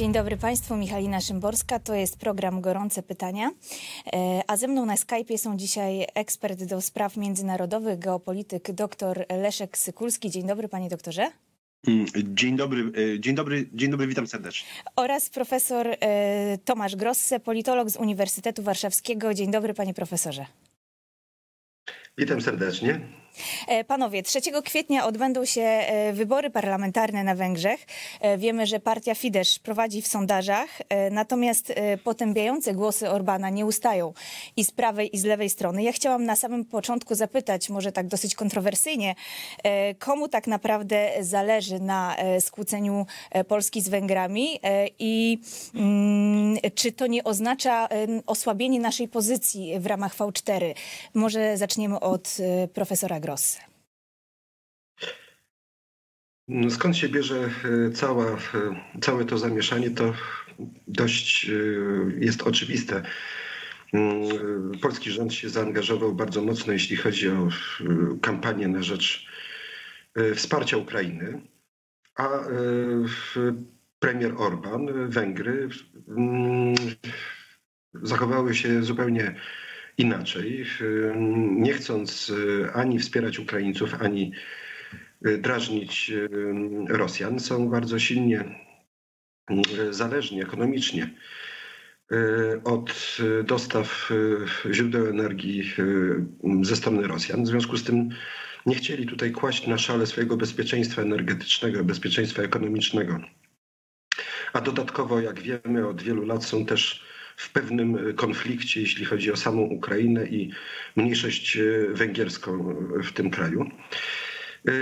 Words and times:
Dzień 0.00 0.12
dobry 0.12 0.36
Państwu, 0.36 0.76
Michalina 0.76 1.20
Szymborska. 1.20 1.78
To 1.78 1.94
jest 1.94 2.18
program 2.18 2.60
Gorące 2.60 3.02
Pytania. 3.02 3.50
E, 4.12 4.42
a 4.46 4.56
ze 4.56 4.68
mną 4.68 4.86
na 4.86 4.94
Skype'ie 4.94 5.38
są 5.38 5.56
dzisiaj 5.56 6.06
ekspert 6.14 6.64
do 6.64 6.80
spraw 6.80 7.16
międzynarodowych, 7.16 7.98
geopolityk 7.98 8.72
dr 8.72 9.26
Leszek 9.42 9.78
Sykulski. 9.78 10.30
Dzień 10.30 10.46
dobry 10.46 10.68
Panie 10.68 10.88
doktorze. 10.88 11.30
Mm, 11.86 12.06
dzień 12.16 12.56
dobry, 12.56 12.92
e, 13.14 13.20
dzień 13.20 13.34
dobry, 13.34 13.68
dzień 13.72 13.90
dobry, 13.90 14.06
witam 14.06 14.26
serdecznie. 14.26 14.68
Oraz 14.96 15.30
profesor 15.30 15.86
e, 15.88 16.58
Tomasz 16.64 16.96
Grosse, 16.96 17.40
politolog 17.40 17.90
z 17.90 17.96
Uniwersytetu 17.96 18.62
Warszawskiego. 18.62 19.34
Dzień 19.34 19.50
dobry 19.50 19.74
Panie 19.74 19.94
profesorze. 19.94 20.46
Witam 22.18 22.40
serdecznie. 22.40 23.00
E, 23.68 23.84
panowie, 23.84 24.22
3 24.22 24.40
kwietnia 24.64 25.06
odbędą 25.06 25.44
się 25.44 25.62
e, 25.62 26.12
wybory 26.12 26.50
parlamentarne 26.50 27.24
na 27.24 27.34
Węgrzech. 27.34 27.86
E, 28.20 28.38
wiemy, 28.38 28.66
że 28.66 28.80
partia 28.80 29.14
Fidesz 29.14 29.58
prowadzi 29.58 30.02
w 30.02 30.06
sondażach, 30.06 30.68
natomiast 31.10 31.72
potępiające 32.04 32.74
głosy 32.74 33.10
Orbana 33.10 33.50
nie 33.50 33.66
ustają 33.66 34.12
i 34.56 34.64
z 34.64 34.70
prawej 34.70 35.16
i 35.16 35.18
z 35.18 35.24
lewej 35.24 35.50
strony. 35.50 35.82
Ja 35.82 35.92
chciałam 35.92 36.24
na 36.24 36.36
samym 36.36 36.64
początku 36.64 37.14
zapytać, 37.14 37.70
może 37.70 37.92
tak 37.92 38.06
dosyć 38.06 38.34
kontrowersyjnie, 38.34 39.14
komu 39.98 40.28
tak 40.28 40.46
naprawdę 40.46 41.10
zależy 41.20 41.80
na 41.80 42.16
skłóceniu 42.40 43.06
Polski 43.48 43.80
z 43.80 43.88
Węgrami 43.88 44.60
i 44.98 45.38
mm, 45.74 46.58
czy 46.74 46.92
to 46.92 47.06
nie 47.06 47.24
oznacza 47.24 47.88
osłabienie 48.26 48.80
naszej 48.80 49.08
pozycji 49.08 49.80
w 49.80 49.86
ramach 49.86 50.16
V4? 50.16 50.74
Może 51.14 51.56
zaczniemy 51.56 52.00
od 52.00 52.36
profesora 52.74 53.20
Grossa. 53.20 53.29
No, 56.48 56.70
skąd 56.70 56.96
się 56.96 57.08
bierze 57.08 57.50
e, 57.88 57.90
cała, 57.90 58.26
e, 58.26 58.36
całe 59.00 59.24
to 59.24 59.38
zamieszanie, 59.38 59.90
to 59.90 60.14
dość 60.88 61.48
e, 61.48 61.52
jest 62.18 62.42
oczywiste. 62.42 63.02
Mm, 63.92 64.78
polski 64.82 65.10
rząd 65.10 65.34
się 65.34 65.48
zaangażował 65.48 66.14
bardzo 66.14 66.42
mocno, 66.42 66.72
jeśli 66.72 66.96
chodzi 66.96 67.28
o 67.28 67.48
kampanię 68.22 68.68
na 68.68 68.82
rzecz 68.82 69.26
wsparcia 70.34 70.76
Ukrainy, 70.76 71.40
a 72.16 72.28
premier 73.98 74.34
Orban, 74.36 75.10
Węgry 75.10 75.68
mm, 76.08 76.74
zachowały 77.94 78.54
się 78.54 78.82
zupełnie 78.82 79.34
inaczej, 80.00 80.66
nie 81.50 81.72
chcąc 81.72 82.32
e, 82.66 82.72
ani 82.72 82.98
wspierać 82.98 83.38
Ukraińców, 83.38 83.94
ani 84.00 84.32
e, 85.24 85.38
drażnić 85.38 86.12
Rosjan, 86.88 87.40
są 87.40 87.68
bardzo 87.68 87.98
silnie 87.98 88.44
zależni 89.90 90.42
ekonomicznie 90.42 91.10
od 92.64 93.16
dostaw 93.44 94.10
źródeł 94.70 95.06
energii 95.06 95.74
ze 96.62 96.76
strony 96.76 97.06
Rosjan. 97.06 97.44
W 97.44 97.46
związku 97.46 97.76
z 97.76 97.84
tym 97.84 98.08
nie 98.66 98.74
chcieli 98.74 99.06
tutaj 99.06 99.32
kłaść 99.32 99.66
na 99.66 99.78
szale 99.78 100.06
swojego 100.06 100.36
bezpieczeństwa 100.36 101.02
energetycznego, 101.02 101.84
bezpieczeństwa 101.84 102.42
ekonomicznego. 102.42 103.20
A 104.52 104.60
dodatkowo, 104.60 105.20
jak 105.20 105.40
wiemy, 105.40 105.88
od 105.88 106.02
wielu 106.02 106.26
lat 106.26 106.44
są 106.44 106.66
też 106.66 107.09
w 107.40 107.52
pewnym 107.52 108.14
konflikcie, 108.16 108.80
jeśli 108.80 109.04
chodzi 109.04 109.32
o 109.32 109.36
samą 109.36 109.62
Ukrainę 109.62 110.26
i 110.26 110.50
mniejszość 110.96 111.56
e, 111.56 111.62
węgierską 111.94 112.74
w 113.04 113.12
tym 113.12 113.30
kraju. 113.30 113.70
E, 114.68 114.72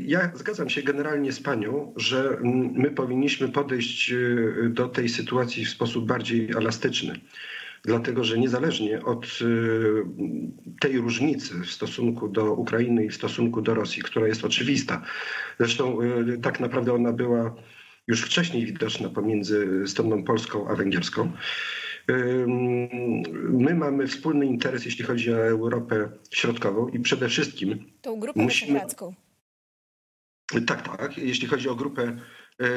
ja 0.00 0.30
zgadzam 0.34 0.70
się 0.70 0.82
generalnie 0.82 1.32
z 1.32 1.40
panią, 1.40 1.92
że 1.96 2.38
my 2.74 2.90
powinniśmy 2.90 3.48
podejść 3.48 4.12
e, 4.12 4.16
do 4.68 4.88
tej 4.88 5.08
sytuacji 5.08 5.64
w 5.64 5.70
sposób 5.70 6.06
bardziej 6.06 6.50
elastyczny. 6.50 7.20
Dlatego, 7.84 8.24
że 8.24 8.38
niezależnie 8.38 9.04
od 9.04 9.38
tej 10.80 10.98
różnicy 10.98 11.54
w 11.60 11.70
stosunku 11.70 12.28
do 12.28 12.54
Ukrainy 12.54 13.04
i 13.04 13.08
w 13.08 13.14
stosunku 13.14 13.62
do 13.62 13.74
Rosji, 13.74 14.02
która 14.02 14.26
jest 14.26 14.44
oczywista, 14.44 15.02
zresztą 15.58 15.98
tak 16.42 16.60
naprawdę 16.60 16.92
ona 16.92 17.12
była 17.12 17.54
już 18.06 18.22
wcześniej 18.22 18.66
widoczna 18.66 19.08
pomiędzy 19.08 19.82
stroną 19.86 20.24
polską 20.24 20.68
a 20.68 20.74
węgierską. 20.74 21.32
My 23.50 23.74
mamy 23.74 24.06
wspólny 24.06 24.46
interes, 24.46 24.84
jeśli 24.84 25.04
chodzi 25.04 25.32
o 25.32 25.46
Europę 25.46 26.08
Środkową 26.30 26.88
i 26.88 27.00
przede 27.00 27.28
wszystkim. 27.28 27.84
Tą 28.02 28.20
grupę 28.20 28.42
musimy... 28.42 28.72
wyszehradzką. 28.72 29.14
Tak, 30.66 30.82
tak. 30.98 31.18
Jeśli 31.18 31.48
chodzi 31.48 31.68
o 31.68 31.74
grupę 31.74 32.02
e, 32.58 32.68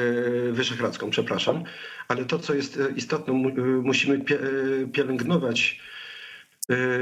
wyszehradzką, 0.52 1.10
przepraszam. 1.10 1.64
Ale 2.08 2.24
to, 2.24 2.38
co 2.38 2.54
jest 2.54 2.80
e, 2.80 2.90
istotne, 2.96 3.34
e, 3.34 3.62
musimy 3.62 4.24
pielęgnować 4.92 5.80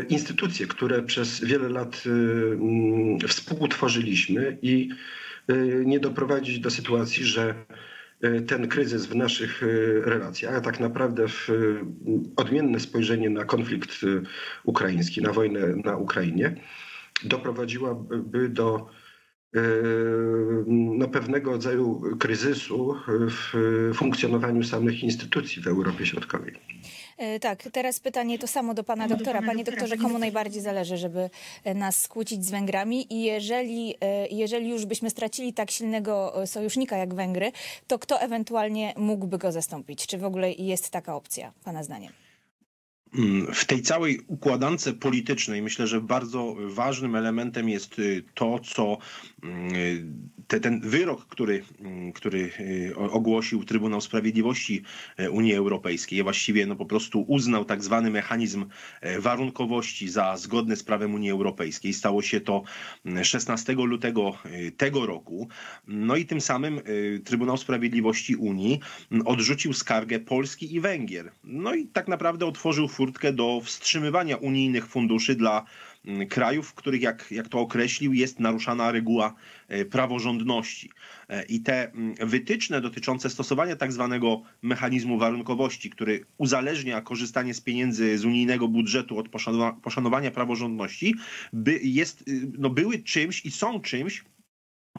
instytucje, 0.09 0.66
które 0.66 1.03
przez 1.03 1.45
wiele 1.45 1.69
lat 1.69 2.03
współtworzyliśmy 3.28 4.59
i 4.62 4.89
nie 5.84 6.00
doprowadzić 6.00 6.59
do 6.59 6.71
sytuacji, 6.71 7.25
że 7.25 7.55
ten 8.46 8.68
kryzys 8.68 9.06
w 9.06 9.14
naszych 9.14 9.62
e, 9.62 9.66
relacjach, 10.10 10.54
a 10.54 10.60
tak 10.60 10.80
naprawdę 10.80 11.28
w 11.28 11.50
e, 11.50 11.52
odmienne 12.36 12.80
spojrzenie 12.80 13.30
na 13.30 13.44
konflikt 13.44 13.90
ukraiński, 14.64 15.22
na 15.22 15.32
wojnę 15.32 15.60
na 15.84 15.96
Ukrainie, 15.96 16.56
doprowadziłaby 17.24 18.48
do 18.48 18.86
no, 20.66 21.08
pewnego 21.08 21.50
rodzaju 21.50 22.02
kryzysu 22.18 22.96
w 23.08 23.52
funkcjonowaniu 23.94 24.64
samych 24.64 25.02
instytucji 25.02 25.62
w 25.62 25.66
Europie 25.66 26.06
Środkowej. 26.06 26.54
E, 27.18 27.40
tak, 27.40 27.62
teraz 27.72 28.00
pytanie 28.00 28.38
to 28.38 28.46
samo 28.46 28.74
do 28.74 28.84
pana 28.84 29.08
doktora. 29.08 29.42
Panie 29.42 29.64
doktorze, 29.64 29.96
komu 29.96 30.18
najbardziej 30.18 30.62
zależy, 30.62 30.96
żeby 30.96 31.30
e, 31.64 31.74
nas 31.74 32.02
skłócić 32.02 32.44
z 32.44 32.50
Węgrami 32.50 33.14
i 33.14 33.22
jeżeli, 33.22 33.94
e, 34.00 34.28
jeżeli 34.28 34.68
już 34.68 34.86
byśmy 34.86 35.10
stracili 35.10 35.52
tak 35.52 35.70
silnego 35.70 36.34
sojusznika 36.46 36.96
jak 36.96 37.14
Węgry, 37.14 37.52
to 37.86 37.98
kto 37.98 38.20
ewentualnie 38.20 38.94
mógłby 38.96 39.38
go 39.38 39.52
zastąpić? 39.52 40.06
Czy 40.06 40.18
w 40.18 40.24
ogóle 40.24 40.52
jest 40.52 40.90
taka 40.90 41.16
opcja, 41.16 41.52
pana 41.64 41.82
zdaniem? 41.82 42.28
Mm, 43.14 43.46
w 43.54 43.64
tej 43.64 43.82
całej 43.82 44.20
układance 44.26 44.88
politycznej 45.00 45.62
myślę, 45.62 45.86
że 45.86 46.00
bardzo 46.00 46.56
ważnym 46.66 47.16
elementem 47.16 47.69
jest 47.69 47.98
y, 47.98 48.24
to, 48.34 48.58
co 48.58 48.98
mm, 49.42 49.69
te, 50.48 50.60
ten 50.60 50.80
wyrok, 50.80 51.26
który, 51.26 51.64
mm, 51.80 52.12
który 52.12 52.50
y, 52.60 52.97
ogłosił 52.97 53.64
Trybunał 53.64 54.00
Sprawiedliwości 54.00 54.82
e, 55.16 55.30
Unii 55.30 55.54
Europejskiej, 55.54 56.22
właściwie 56.22 56.66
no 56.66 56.76
po 56.76 56.86
prostu 56.86 57.24
uznał 57.28 57.64
tak 57.64 57.84
zwany 57.84 58.10
mechanizm 58.10 58.64
e, 59.00 59.20
warunkowości 59.20 60.08
za 60.08 60.36
zgodny 60.36 60.76
z 60.76 60.82
prawem 60.82 61.14
Unii 61.14 61.30
Europejskiej. 61.30 61.92
Stało 61.92 62.22
się 62.22 62.41
to 62.41 62.62
16 63.22 63.72
lutego 63.72 64.38
y, 64.47 64.72
tego 64.72 65.06
roku. 65.06 65.48
No 65.86 66.16
i 66.16 66.26
tym 66.26 66.41
samym 66.41 66.80
Trybunał 67.24 67.56
Sprawiedliwości 67.56 68.36
Unii 68.36 68.80
odrzucił 69.24 69.72
skargę 69.72 70.20
Polski 70.20 70.74
i 70.74 70.80
Węgier. 70.80 71.32
No 71.44 71.74
i 71.74 71.86
tak 71.86 72.08
naprawdę 72.08 72.47
otworzył 72.47 72.88
furtkę 72.98 73.32
do 73.32 73.60
wstrzymywania 73.64 74.36
unijnych 74.36 74.86
funduszy 74.86 75.34
dla 75.34 75.64
mm, 76.06 76.28
krajów, 76.28 76.69
w 76.69 76.75
których, 76.75 77.03
jak, 77.03 77.31
jak 77.31 77.48
to 77.48 77.60
określił, 77.60 78.12
jest 78.12 78.41
naruszana 78.41 78.92
reguła 78.92 79.34
e, 79.69 79.84
praworządności. 79.84 80.91
E, 81.28 81.44
I 81.44 81.60
te 81.60 81.92
mm, 81.92 82.15
wytyczne 82.21 82.80
dotyczące 82.80 83.30
stosowania 83.30 83.77
tak 83.77 83.92
zwanego 83.92 84.42
mechanizmu 84.62 85.18
warunkowości, 85.18 85.91
który 85.91 86.24
uzależnia 86.39 87.00
korzystanie 87.00 87.54
z 87.54 87.60
pieniędzy 87.60 88.18
z 88.18 88.24
unijnego 88.24 88.68
budżetu 88.68 89.18
od 89.18 89.28
poszanowania 89.83 90.30
praworządności, 90.30 91.15
by 91.53 91.80
jest, 91.83 92.28
y, 92.28 92.50
no 92.59 92.71
były 92.71 92.98
czymś 92.98 93.45
i 93.45 93.50
są 93.50 93.80
czymś, 93.80 94.24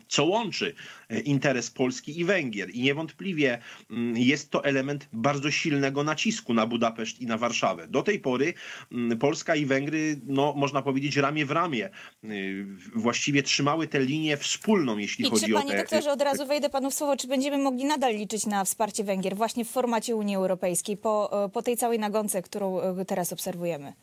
co 0.10 0.26
łączy 0.26 0.76
e, 1.10 1.20
interes 1.20 1.72
Polski 1.72 2.20
i 2.20 2.26
Węgier. 2.26 2.70
I 2.70 2.82
niewątpliwie 2.82 3.60
mm, 3.92 4.18
jest 4.18 4.52
to 4.52 4.64
element 4.64 5.08
bardzo 5.14 5.52
silnego 5.52 6.04
nacisku 6.04 6.54
na 6.54 6.66
Budapeszt 6.66 7.22
i 7.22 7.26
na 7.26 7.38
Warszawę. 7.38 7.88
Do 7.88 8.02
tej 8.02 8.20
pory 8.20 8.54
mm, 8.92 9.18
Polska 9.18 9.56
i 9.56 9.66
Węgry, 9.66 10.20
no, 10.26 10.54
można 10.58 10.82
powiedzieć, 10.82 11.18
ramię 11.18 11.46
w 11.46 11.52
ramię 11.52 11.90
y, 12.24 12.66
właściwie 12.96 13.44
trzymały 13.44 13.88
tę 13.88 14.00
linię 14.00 14.38
wspólną, 14.38 14.98
jeśli 14.98 15.26
I 15.26 15.30
chodzi 15.30 15.46
czy, 15.46 15.56
o 15.56 15.60
Panie 15.60 15.78
doktorze, 15.78 16.12
od 16.12 16.22
razu 16.22 16.46
wejdę 16.46 16.70
panu 16.70 16.92
w 16.92 16.94
słowo, 16.94 17.18
czy 17.18 17.28
będziemy 17.28 17.58
mogli 17.58 17.86
nadal 17.86 18.16
liczyć 18.16 18.46
na 18.46 18.66
wsparcie 18.66 19.04
Węgier 19.04 19.36
właśnie 19.36 19.66
w 19.66 19.70
formacie 19.70 20.16
Unii 20.16 20.36
Europejskiej 20.36 20.98
po, 20.98 21.46
e, 21.46 21.50
po 21.50 21.62
tej 21.62 21.78
całej 21.78 22.00
nagonce, 22.00 22.42
którą 22.42 22.82
e, 22.82 23.06
teraz 23.06 23.34
obserwujemy? 23.34 23.94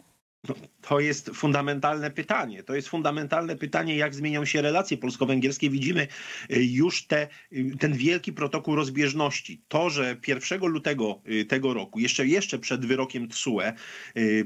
No, 0.48 0.54
to 0.80 1.00
jest 1.00 1.30
fundamentalne 1.34 2.10
pytanie. 2.10 2.62
To 2.62 2.74
jest 2.74 2.88
fundamentalne 2.88 3.56
pytanie, 3.56 3.96
jak 3.96 4.14
zmienią 4.14 4.44
się 4.44 4.62
relacje 4.62 4.98
polsko-węgierskie. 4.98 5.70
Widzimy 5.70 6.08
y, 6.50 6.64
już 6.64 7.06
te, 7.06 7.28
y, 7.52 7.72
ten 7.78 7.92
wielki 7.92 8.32
protokół 8.32 8.74
rozbieżności. 8.74 9.62
To, 9.68 9.90
że 9.90 10.16
1 10.28 10.60
lutego 10.60 11.22
y, 11.28 11.44
tego 11.44 11.74
roku, 11.74 11.98
jeszcze, 11.98 12.26
jeszcze 12.26 12.58
przed 12.58 12.86
wyrokiem 12.86 13.28
TSUE, 13.28 13.72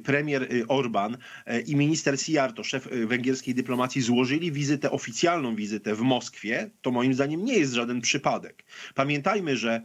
premier 0.05 0.49
Orban 0.69 1.17
i 1.67 1.77
minister 1.77 2.21
Sijarto, 2.21 2.65
szef 2.65 2.89
węgierskiej 3.07 3.55
dyplomacji, 3.55 4.03
złożyli 4.03 4.53
wizytę, 4.53 4.91
oficjalną 4.91 5.57
wizytę 5.57 5.95
w 5.95 6.01
Moskwie, 6.01 6.71
to 6.83 6.91
moim 6.91 7.15
zdaniem 7.15 7.45
nie 7.45 7.59
jest 7.59 7.73
żaden 7.73 8.01
przypadek. 8.01 8.65
Pamiętajmy, 8.95 9.57
że 9.57 9.83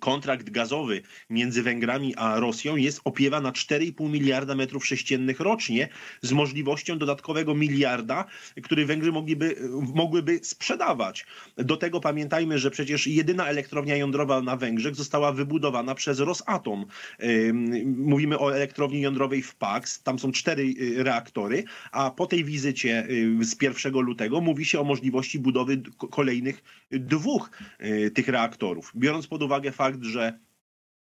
kontrakt 0.00 0.50
gazowy 0.50 1.02
między 1.30 1.62
Węgrami 1.62 2.14
a 2.16 2.40
Rosją 2.40 2.76
jest 2.76 3.00
opiewa 3.04 3.40
na 3.40 3.52
4,5 3.52 4.10
miliarda 4.10 4.54
metrów 4.54 4.86
sześciennych 4.86 5.40
rocznie 5.40 5.88
z 6.22 6.32
możliwością 6.32 6.98
dodatkowego 6.98 7.54
miliarda, 7.54 8.24
który 8.62 8.86
Węgry 8.86 9.12
mogliby, 9.12 9.56
mogłyby 9.94 10.40
sprzedawać. 10.42 11.26
Do 11.56 11.76
tego 11.76 12.00
pamiętajmy, 12.00 12.58
że 12.58 12.70
przecież 12.70 13.06
jedyna 13.06 13.46
elektrownia 13.46 13.96
jądrowa 13.96 14.42
na 14.42 14.56
Węgrzech 14.56 14.94
została 14.94 15.32
wybudowana 15.32 15.94
przez 15.94 16.18
Rosatom. 16.18 16.86
Mówimy 17.84 18.38
o 18.38 18.54
elektrowni 18.54 19.00
jądrowej 19.00 19.42
w 19.42 19.54
Pax, 19.54 20.02
tam 20.02 20.18
są 20.18 20.32
cztery 20.32 20.62
y, 20.62 21.02
reaktory, 21.04 21.64
a 21.92 22.10
po 22.10 22.26
tej 22.26 22.44
wizycie 22.44 23.06
y, 23.10 23.44
z 23.44 23.62
1 23.62 23.92
lutego 23.92 24.40
mówi 24.40 24.64
się 24.64 24.80
o 24.80 24.84
możliwości 24.84 25.38
budowy 25.38 25.82
kolejnych 26.10 26.86
dwóch 26.90 27.50
y, 27.80 28.10
tych 28.10 28.28
reaktorów. 28.28 28.92
Biorąc 28.96 29.26
pod 29.26 29.42
uwagę 29.42 29.72
fakt, 29.76 30.04
że 30.04 30.38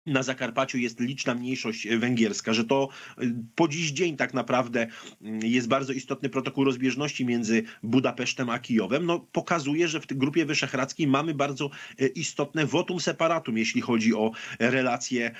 na 0.05 0.23
Zakarpaciu 0.23 0.77
jest 0.77 0.99
liczna 0.99 1.35
mniejszość 1.35 1.87
węgierska, 1.87 2.53
że 2.53 2.63
to 2.63 2.89
y, 3.21 3.35
po 3.55 3.67
dziś 3.67 3.91
dzień 3.91 4.17
tak 4.17 4.33
naprawdę 4.33 4.87
mm, 5.21 5.39
jest 5.43 5.67
bardzo 5.67 5.93
istotny 5.93 6.29
protokół 6.29 6.63
rozbieżności 6.63 7.25
między 7.25 7.63
Budapesztem 7.83 8.49
a 8.49 8.59
Kijowem, 8.59 9.05
no 9.05 9.19
pokazuje, 9.31 9.87
że 9.87 9.99
w 9.99 10.07
tej 10.07 10.17
Grupie 10.17 10.45
Wyszehradzkiej 10.45 11.07
mamy 11.07 11.33
bardzo 11.33 11.69
y, 12.01 12.07
istotne 12.07 12.65
votum 12.65 12.99
separatum, 12.99 13.57
jeśli 13.57 13.81
chodzi 13.81 14.13
o 14.13 14.31
relacje 14.59 15.31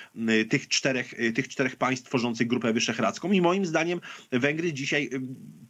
tych 0.50 0.68
czterech, 0.68 1.14
tych 1.36 1.48
czterech 1.48 1.76
państw 1.76 2.08
tworzących 2.08 2.48
Grupę 2.48 2.74
Wyszehradzką. 2.74 3.32
I 3.32 3.42
moim 3.42 3.66
zdaniem 3.66 4.02
Węgry 4.32 4.74
dzisiaj 4.74 5.10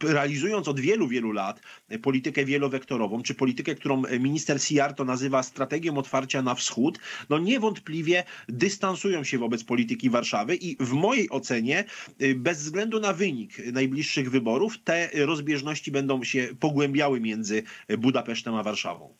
realizując 0.02 0.68
od 0.68 0.80
wielu, 0.80 1.08
wielu 1.08 1.32
lat 1.32 1.60
politykę 2.02 2.44
wielowektorową, 2.44 3.22
czy 3.22 3.34
politykę, 3.34 3.74
którą 3.74 4.02
minister 4.20 4.62
Sijarto 4.62 5.04
nazywa 5.04 5.42
strategią 5.42 5.98
otwarcia 5.98 6.42
na 6.42 6.54
wschód, 6.54 6.98
no 7.30 7.38
niewątpliwie 7.38 8.24
dystans 8.48 8.89
dystansują 8.90 9.24
się 9.24 9.38
wobec 9.38 9.64
polityki 9.64 10.10
Warszawy 10.10 10.56
i 10.56 10.76
w 10.80 10.92
mojej 10.92 11.30
ocenie, 11.30 11.84
y, 12.22 12.34
bez 12.34 12.58
względu 12.58 13.00
na 13.00 13.12
wynik 13.12 13.72
najbliższych 13.72 14.30
wyborów, 14.30 14.78
te 14.84 15.10
rozbieżności 15.14 15.90
będą 15.90 16.24
się 16.24 16.48
pogłębiały 16.60 17.20
między 17.20 17.62
Budapesztem 17.98 18.54
a 18.54 18.62
Warszawą. 18.62 19.14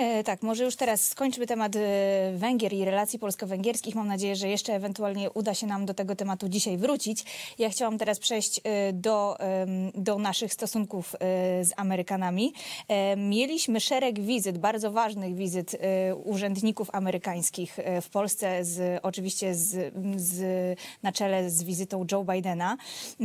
E, 0.00 0.24
tak, 0.24 0.42
może 0.42 0.64
już 0.64 0.76
teraz 0.76 1.08
skończmy 1.08 1.46
temat 1.46 1.76
e, 1.76 1.80
Węgier 2.34 2.72
i 2.72 2.84
relacji 2.84 3.18
polsko-węgierskich. 3.18 3.94
Mam 3.94 4.08
nadzieję, 4.08 4.36
że 4.36 4.48
jeszcze 4.48 4.74
ewentualnie 4.74 5.30
uda 5.30 5.54
się 5.54 5.66
nam 5.66 5.86
do 5.86 5.94
tego 5.94 6.16
tematu 6.16 6.48
dzisiaj 6.48 6.78
wrócić. 6.78 7.24
Ja 7.58 7.70
chciałam 7.70 7.98
teraz 7.98 8.18
przejść 8.18 8.60
e, 8.64 8.92
do, 8.92 9.36
do 9.94 10.18
naszych 10.18 10.52
stosunków 10.52 11.16
z 11.62 11.72
Amerykanami. 11.76 12.52
Mieliśmy 13.16 13.80
szereg 13.80 14.20
wizyt, 14.20 14.58
bardzo 14.58 14.90
ważnych 14.90 15.34
wizyt 15.34 15.76
urzędników 16.24 16.88
amerykańskich 16.92 17.78
w 18.02 18.10
Polsce, 18.10 18.64
z, 18.64 19.00
oczywiście 19.02 19.54
z, 19.54 19.94
z, 20.16 20.78
na 21.02 21.12
czele 21.12 21.50
z 21.50 21.62
wizytą 21.62 22.06
Joe 22.12 22.24
Bidena. 22.24 22.76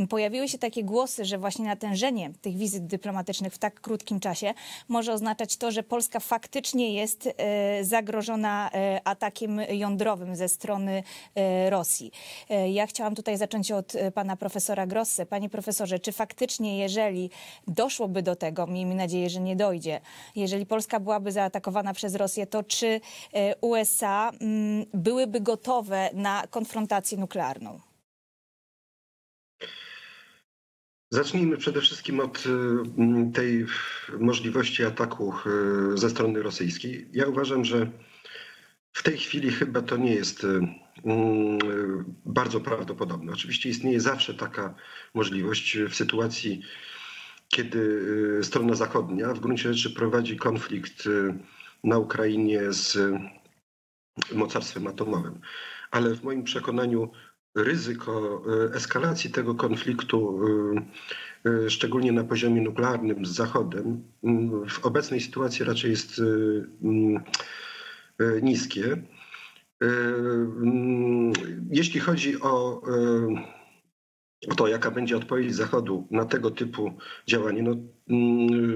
Pojawiły 0.08 0.48
się 0.48 0.58
takie 0.58 0.84
głosy, 0.84 1.24
że 1.24 1.38
właśnie 1.38 1.64
natężenie 1.64 2.30
tych 2.42 2.56
wizyt 2.56 2.86
dyplomatycznych 2.86 3.54
w 3.54 3.58
tak 3.58 3.80
krótkim 3.80 4.20
czasie 4.20 4.54
może 4.88 5.12
oznaczać 5.12 5.56
to, 5.56 5.70
że 5.70 5.82
Polska 5.82 6.20
faktycznie 6.20 6.65
faktycznie 6.66 6.94
jest 6.94 7.28
e, 7.36 7.84
zagrożona 7.84 8.70
e, 8.74 9.00
atakiem 9.04 9.60
jądrowym 9.60 10.36
ze 10.36 10.48
strony 10.48 11.02
e, 11.34 11.70
Rosji. 11.70 12.10
Ja 12.72 12.86
chciałam 12.86 13.14
tutaj 13.14 13.36
zacząć 13.36 13.72
od 13.72 13.92
pana 14.14 14.36
profesora 14.36 14.86
Grosse. 14.86 15.26
Panie 15.26 15.50
profesorze, 15.50 15.98
czy 15.98 16.12
faktycznie, 16.12 16.78
jeżeli 16.78 17.30
doszłoby 17.66 18.22
do 18.22 18.36
tego, 18.36 18.66
miejmy 18.66 18.94
nadzieję, 18.94 19.30
że 19.30 19.40
nie 19.40 19.56
dojdzie, 19.56 20.00
jeżeli 20.36 20.66
Polska 20.66 21.00
byłaby 21.00 21.32
zaatakowana 21.32 21.94
przez 21.94 22.14
Rosję, 22.14 22.46
to 22.46 22.62
czy 22.62 23.00
USA 23.60 24.30
mm, 24.40 24.86
byłyby 24.94 25.40
gotowe 25.40 26.10
na 26.12 26.46
konfrontację 26.50 27.18
nuklearną? 27.18 27.80
Zacznijmy 31.10 31.56
przede 31.56 31.80
wszystkim 31.80 32.20
od 32.20 32.44
y, 32.46 33.32
tej 33.34 33.66
możliwości 34.18 34.84
ataku 34.84 35.34
y, 35.94 35.98
ze 35.98 36.10
strony 36.10 36.42
rosyjskiej. 36.42 37.08
Ja 37.12 37.26
uważam, 37.26 37.64
że 37.64 37.90
w 38.92 39.02
tej 39.02 39.18
chwili 39.18 39.50
chyba 39.50 39.82
to 39.82 39.96
nie 39.96 40.14
jest 40.14 40.44
y, 40.44 40.60
bardzo 42.24 42.60
prawdopodobne. 42.60 43.32
Oczywiście 43.32 43.68
istnieje 43.68 44.00
zawsze 44.00 44.34
taka 44.34 44.74
możliwość 45.14 45.78
w 45.78 45.94
sytuacji, 45.94 46.62
kiedy 47.48 48.04
strona 48.42 48.74
zachodnia 48.74 49.34
w 49.34 49.40
gruncie 49.40 49.74
rzeczy 49.74 49.94
prowadzi 49.94 50.36
konflikt 50.36 51.08
na 51.84 51.98
Ukrainie 51.98 52.72
z 52.72 52.98
mocarstwem 54.32 54.86
atomowym. 54.86 55.40
Ale 55.90 56.14
w 56.14 56.24
moim 56.24 56.44
przekonaniu 56.44 57.10
ryzyko 57.56 58.42
e, 58.46 58.74
eskalacji 58.74 59.30
tego 59.30 59.54
konfliktu, 59.54 60.40
e, 61.44 61.50
e, 61.50 61.70
szczególnie 61.70 62.12
na 62.12 62.24
poziomie 62.24 62.60
nuklearnym 62.60 63.26
z 63.26 63.30
Zachodem, 63.30 64.02
w 64.68 64.86
obecnej 64.86 65.20
sytuacji 65.20 65.64
raczej 65.64 65.90
jest 65.90 66.22
niskie. 68.42 69.02
Jeśli 71.70 72.00
chodzi 72.00 72.40
o, 72.40 72.82
to, 74.56 74.68
jaka 74.68 74.90
będzie 74.90 75.16
odpowiedź 75.16 75.54
Zachodu 75.54 76.06
na 76.10 76.24
tego 76.24 76.50
typu 76.50 76.92
działanie, 77.26 77.62
no, 77.62 77.76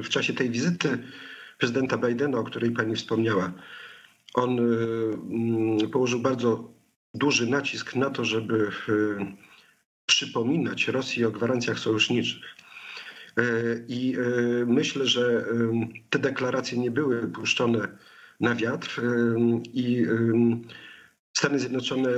w 0.03 0.09
czasie 0.09 0.33
tej 0.33 0.51
wizyty 0.51 0.99
prezydenta 1.59 1.99
Bidena, 1.99 2.39
o 2.39 2.45
której 2.45 2.71
pani 2.71 2.97
wspomniała, 2.97 3.53
on 4.35 4.59
położył 5.93 6.21
bardzo 6.21 6.80
duży 7.15 7.47
nacisk 7.47 7.95
na 7.97 8.11
to, 8.11 8.25
żeby 8.25 8.71
e, 8.89 8.93
przypominać 10.07 10.89
Rosji 10.89 11.25
o 11.25 11.31
gwarancjach 11.31 11.79
sojuszniczych. 11.79 12.57
E, 13.37 13.43
I 13.89 14.17
e, 14.17 14.21
myślę, 14.67 15.07
że 15.07 15.45
te 16.11 16.19
deklaracje 16.19 16.79
nie 16.79 16.91
były 16.91 17.29
puszczone 17.29 17.89
na 18.41 18.55
wiatr 18.55 19.01
i 19.73 20.07
Stany 21.37 21.59
Zjednoczone, 21.59 22.11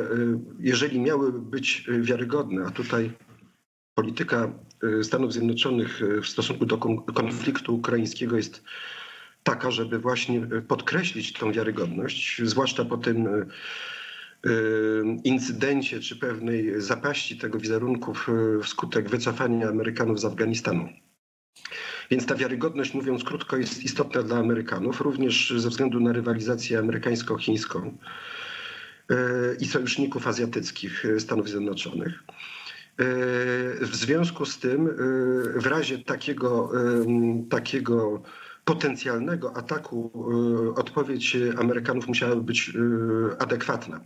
jeżeli 0.59 1.01
miały 1.01 1.33
być 1.33 1.87
wiarygodne, 2.01 2.65
a 2.67 2.71
tutaj 2.71 3.13
polityka 3.95 4.53
Stanów 5.03 5.33
Zjednoczonych 5.33 6.01
w 6.23 6.27
stosunku 6.27 6.67
do 6.67 6.79
konfliktu 7.15 7.75
ukraińskiego 7.75 8.37
jest 8.37 8.65
taka, 9.43 9.71
żeby 9.71 9.99
właśnie 9.99 10.47
podkreślić 10.69 11.33
tą 11.33 11.53
wiarygodność, 11.53 12.41
zwłaszcza 12.45 12.85
po 12.85 12.97
tym 12.97 13.29
incydencie 15.25 16.01
czy 16.01 16.17
pewnej 16.17 16.81
zapaści 16.81 17.39
tego 17.39 17.59
wizerunku 17.59 18.13
wskutek 18.63 19.11
wycofania 19.11 19.69
Amerykanów 19.69 20.21
z 20.21 20.25
Afganistanu. 20.25 20.89
Więc 22.11 22.27
ta 22.27 22.35
wiarygodność, 22.35 22.95
mówiąc 22.95 23.25
krótko, 23.25 23.57
jest 23.57 23.85
istotna 23.85 24.23
dla 24.23 24.37
Amerykanów, 24.37 25.01
również 25.01 25.55
ze 25.57 25.69
względu 25.69 26.01
na 26.01 26.13
rywalizację 26.13 26.79
amerykańsko-chińską 26.79 27.99
e, 29.11 29.17
i 29.61 29.67
sojuszników 29.67 30.27
azjatyckich 30.27 31.07
Stanów 31.19 31.49
Zjednoczonych. 31.49 32.23
E, 32.23 33.05
w 33.81 33.97
związku 33.97 34.47
z 34.47 34.59
tym, 34.59 34.89
w 35.57 35.67
razie 35.67 35.99
takiego, 35.99 36.73
takiego 37.51 38.23
potencjalnego 38.65 39.57
ataku 39.57 40.11
y, 40.71 40.75
odpowiedź 40.75 41.37
Amerykanów 41.59 42.09
musiałaby 42.09 42.43
być 42.43 42.69
y, 42.69 43.39
adekwatna. 43.39 44.01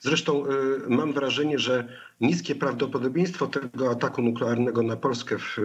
Zresztą 0.00 0.46
y, 0.46 0.50
mam 0.88 1.12
wrażenie, 1.12 1.58
że 1.58 1.88
niskie 2.20 2.54
prawdopodobieństwo 2.54 3.46
tego 3.46 3.90
ataku 3.90 4.22
nuklearnego 4.22 4.82
na 4.82 4.96
Polskę 4.96 5.36
w 5.38 5.56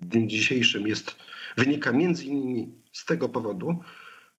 dniu 0.00 0.26
dzisiejszym 0.26 0.86
jest, 0.86 1.16
wynika 1.56 1.92
między 1.92 2.24
innymi 2.24 2.74
z 2.92 3.04
tego 3.04 3.28
powodu, 3.28 3.80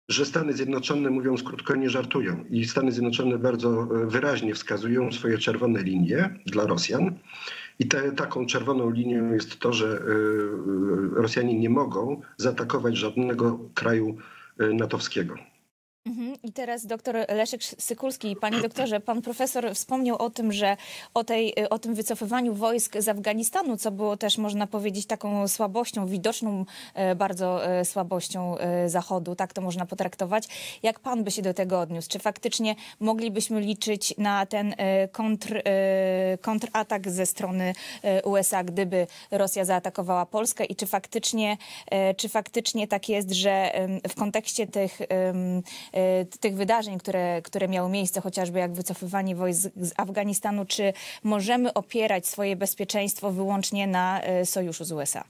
że 0.10 0.26
Stany 0.26 0.54
Zjednoczone, 0.54 1.10
mówiąc 1.10 1.44
krótko, 1.44 1.76
nie 1.76 1.90
żartują. 1.90 2.46
I 2.50 2.66
Stany 2.66 2.92
Zjednoczone 2.92 3.38
bardzo 3.38 3.88
wyraźnie 4.06 4.54
wskazują 4.56 5.12
swoje 5.12 5.38
czerwone 5.38 5.84
linie 5.84 6.40
dla 6.46 6.66
Rosjan. 6.66 7.20
I 7.80 7.88
te, 7.88 8.12
taką 8.12 8.46
czerwoną 8.46 8.90
linią 8.90 9.34
jest 9.34 9.60
to, 9.60 9.74
że 9.74 9.86
y, 9.86 9.92
y, 9.92 11.22
Rosjanie 11.22 11.60
nie 11.60 11.70
mogą 11.70 12.22
zaatakować 12.38 12.98
żadnego 12.98 13.60
kraju 13.74 14.18
y, 14.62 14.74
natowskiego. 14.74 15.36
Mhm. 16.08 16.36
I 16.44 16.52
teraz 16.52 16.86
doktor 16.86 17.16
Leszek 17.30 17.64
Sykulski. 17.64 18.36
Panie 18.36 18.62
doktorze, 18.62 19.00
pan 19.00 19.22
profesor 19.22 19.76
wspomniał 19.76 20.18
o 20.18 20.30
tym, 20.30 20.52
że 20.52 20.78
o, 21.14 21.24
tej, 21.24 21.56
o 21.70 21.80
tym 21.80 21.96
wycofywaniu 21.96 22.54
wojsk 22.54 22.98
z 23.00 23.08
Afganistanu, 23.08 23.78
co 23.78 23.92
było 23.92 24.18
też, 24.18 24.38
można 24.38 24.68
powiedzieć, 24.68 25.06
taką 25.06 25.48
słabością, 25.48 26.08
widoczną 26.08 26.66
e, 26.94 27.16
bardzo 27.16 27.66
e, 27.66 27.86
słabością 27.86 28.58
e, 28.58 28.90
Zachodu, 28.90 29.36
tak 29.36 29.54
to 29.54 29.62
można 29.62 29.86
potraktować. 29.86 30.48
Jak 30.84 31.00
pan 31.00 31.24
by 31.24 31.32
się 31.32 31.42
do 31.42 31.54
tego 31.54 31.80
odniósł? 31.80 32.10
Czy 32.10 32.20
faktycznie 32.20 32.76
moglibyśmy 33.00 33.62
liczyć 33.62 34.14
na 34.18 34.46
ten 34.46 34.76
kontr, 35.12 35.62
kontratak 36.42 37.12
ze 37.12 37.26
strony 37.26 37.74
USA, 38.24 38.64
gdyby 38.64 39.08
Rosja 39.32 39.66
zaatakowała 39.66 40.26
Polskę 40.26 40.66
i 40.66 40.76
czy 40.76 40.86
faktycznie, 40.86 41.58
czy 42.18 42.30
faktycznie 42.30 42.88
tak 42.88 43.10
jest, 43.10 43.32
że 43.32 43.72
w 44.10 44.16
kontekście 44.16 44.68
tych 44.68 45.00
tych 46.40 46.56
wydarzeń, 46.56 47.00
które, 47.00 47.42
które 47.42 47.68
miały 47.68 47.90
miejsce, 47.90 48.22
chociażby 48.22 48.60
jak 48.60 48.74
wycofywanie 48.74 49.36
wojsk 49.36 49.70
z 49.76 49.94
Afganistanu, 49.98 50.66
czy 50.66 50.94
możemy 51.24 51.74
opierać 51.74 52.28
swoje 52.28 52.56
bezpieczeństwo 52.56 53.32
wyłącznie 53.32 53.88
na 53.88 54.22
sojuszu 54.46 54.86
z 54.86 54.92
USA? 54.92 55.24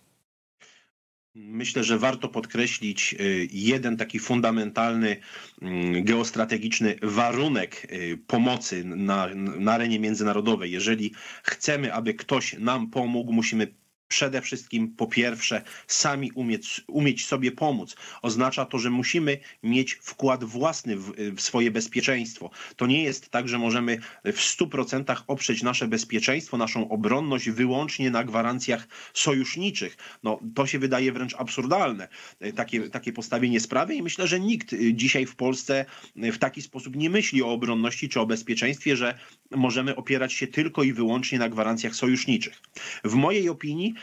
Myślę, 1.39 1.83
że 1.83 1.99
warto 1.99 2.27
podkreślić 2.27 3.15
y, 3.19 3.47
jeden 3.51 3.97
taki 3.97 4.19
fundamentalny 4.19 5.17
mm, 5.61 6.03
geostrategiczny 6.03 6.95
warunek 7.01 7.87
y, 7.91 8.19
pomocy 8.27 8.83
na, 8.85 9.27
na 9.35 9.73
arenie 9.73 9.99
międzynarodowej. 9.99 10.71
Jeżeli 10.71 11.11
chcemy, 11.43 11.93
aby 11.93 12.13
ktoś 12.13 12.53
nam 12.59 12.89
pomógł, 12.89 13.33
musimy 13.33 13.67
przede 14.07 14.41
wszystkim 14.41 14.91
po 14.91 15.07
pierwsze 15.07 15.61
sami 15.87 16.31
umieć, 16.31 16.81
umieć 16.87 17.25
sobie 17.25 17.51
pomóc. 17.51 17.95
Oznacza 18.21 18.65
to, 18.65 18.79
że 18.79 18.89
musimy 18.89 19.37
mieć 19.63 19.93
wkład 19.93 20.43
własny 20.43 20.97
w, 20.97 21.13
w 21.35 21.41
swoje 21.41 21.71
bezpieczeństwo. 21.71 22.49
To 22.75 22.87
nie 22.87 23.03
jest 23.03 23.29
tak, 23.29 23.47
że 23.47 23.57
możemy 23.57 23.97
w 24.25 24.39
100% 24.39 25.23
oprzeć 25.27 25.63
nasze 25.63 25.87
bezpieczeństwo, 25.87 26.57
naszą 26.57 26.89
obronność 26.89 27.49
wyłącznie 27.49 28.11
na 28.11 28.23
gwarancjach 28.23 28.87
sojuszniczych. 29.13 29.97
No, 30.23 30.39
to 30.55 30.67
się 30.67 30.79
wydaje 30.79 31.11
wręcz 31.11 31.35
absurdalne, 31.35 32.07
e, 32.39 32.53
takie, 32.53 32.89
takie 32.89 33.13
postawienie 33.13 33.59
sprawy 33.59 33.95
i 33.95 34.03
myślę, 34.03 34.27
że 34.27 34.39
nikt 34.39 34.73
e, 34.73 34.93
dzisiaj 34.93 35.25
w 35.25 35.35
Polsce 35.35 35.85
e, 36.15 36.31
w 36.31 36.37
taki 36.37 36.61
sposób 36.61 36.95
nie 36.95 37.09
myśli 37.09 37.43
o 37.43 37.51
obronności 37.51 38.09
czy 38.09 38.19
o 38.19 38.25
bezpieczeństwie, 38.25 38.97
że 38.97 39.19
możemy 39.51 39.95
opierać 39.95 40.33
się 40.33 40.47
tylko 40.47 40.83
i 40.83 40.93
wyłącznie 40.93 41.39
na 41.39 41.49
gwarancjach 41.49 41.95
sojuszniczych. 41.95 42.61
W 43.03 43.13
mojej 43.13 43.49
opinii 43.49 43.93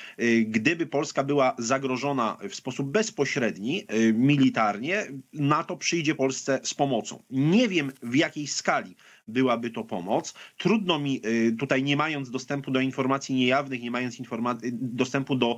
gdyby 0.46 0.86
Polska 0.86 1.24
była 1.24 1.54
zagrożona 1.58 2.36
w 2.50 2.54
sposób 2.54 2.90
bezpośredni, 2.90 3.84
y, 3.94 4.12
militarnie, 4.12 5.06
NATO 5.32 5.76
przyjdzie 5.76 6.14
Polsce 6.14 6.60
z 6.62 6.74
pomocą. 6.74 7.22
Nie 7.30 7.68
wiem 7.68 7.92
w 8.02 8.14
jakiej 8.14 8.46
skali 8.46 8.96
byłaby 9.28 9.70
to 9.70 9.84
pomoc. 9.84 10.34
Trudno 10.58 10.98
mi 10.98 11.20
y, 11.26 11.56
tutaj, 11.58 11.82
nie 11.82 11.96
mając 11.96 12.30
dostępu 12.30 12.70
do 12.70 12.80
informacji 12.80 13.34
niejawnych, 13.34 13.82
nie 13.82 13.90
mając 13.90 14.16
dostępu 14.72 15.36
do 15.36 15.56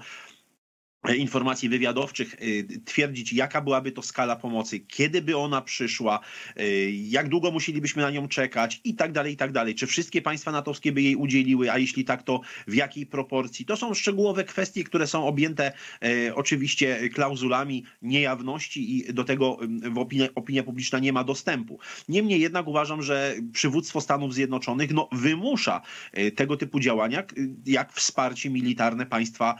informacji 1.14 1.68
wywiadowczych 1.68 2.34
y, 2.42 2.66
twierdzić, 2.84 3.32
jaka 3.32 3.60
byłaby 3.60 3.92
to 3.92 4.02
skala 4.02 4.36
pomocy, 4.36 4.80
kiedy 4.80 5.22
by 5.22 5.36
ona 5.36 5.62
przyszła, 5.62 6.20
y, 6.60 6.90
jak 6.90 7.28
długo 7.28 7.50
musielibyśmy 7.50 8.02
na 8.02 8.10
nią 8.10 8.28
czekać 8.28 8.80
i 8.84 8.94
tak 8.94 9.12
dalej, 9.12 9.32
i 9.32 9.36
tak 9.36 9.52
dalej. 9.52 9.74
Czy 9.74 9.86
wszystkie 9.86 10.22
państwa 10.22 10.52
natowskie 10.52 10.92
by 10.92 11.02
jej 11.02 11.16
udzieliły, 11.16 11.72
a 11.72 11.78
jeśli 11.78 12.04
tak, 12.04 12.22
to 12.22 12.40
w 12.66 12.74
jakiej 12.74 13.06
proporcji? 13.06 13.64
To 13.64 13.76
są 13.76 13.94
szczegółowe 13.94 14.44
kwestie, 14.44 14.84
które 14.84 15.06
są 15.06 15.26
objęte 15.26 15.72
e, 16.02 16.34
oczywiście 16.34 17.08
klauzulami 17.08 17.84
niejawności 18.02 18.96
i 18.96 19.14
do 19.14 19.24
tego 19.24 19.58
w 19.90 19.98
opinia, 19.98 20.28
opinia 20.34 20.62
publiczna 20.62 20.98
nie 20.98 21.12
ma 21.12 21.24
dostępu. 21.24 21.78
Niemniej 22.08 22.40
jednak 22.40 22.66
uważam, 22.66 23.02
że 23.02 23.34
przywództwo 23.52 24.00
Stanów 24.00 24.34
Zjednoczonych 24.34 24.90
no, 24.92 25.08
wymusza 25.12 25.80
tego 26.36 26.56
typu 26.56 26.80
działania, 26.80 27.22
jak 27.66 27.92
wsparcie 27.92 28.50
militarne 28.50 29.06
państwa 29.06 29.54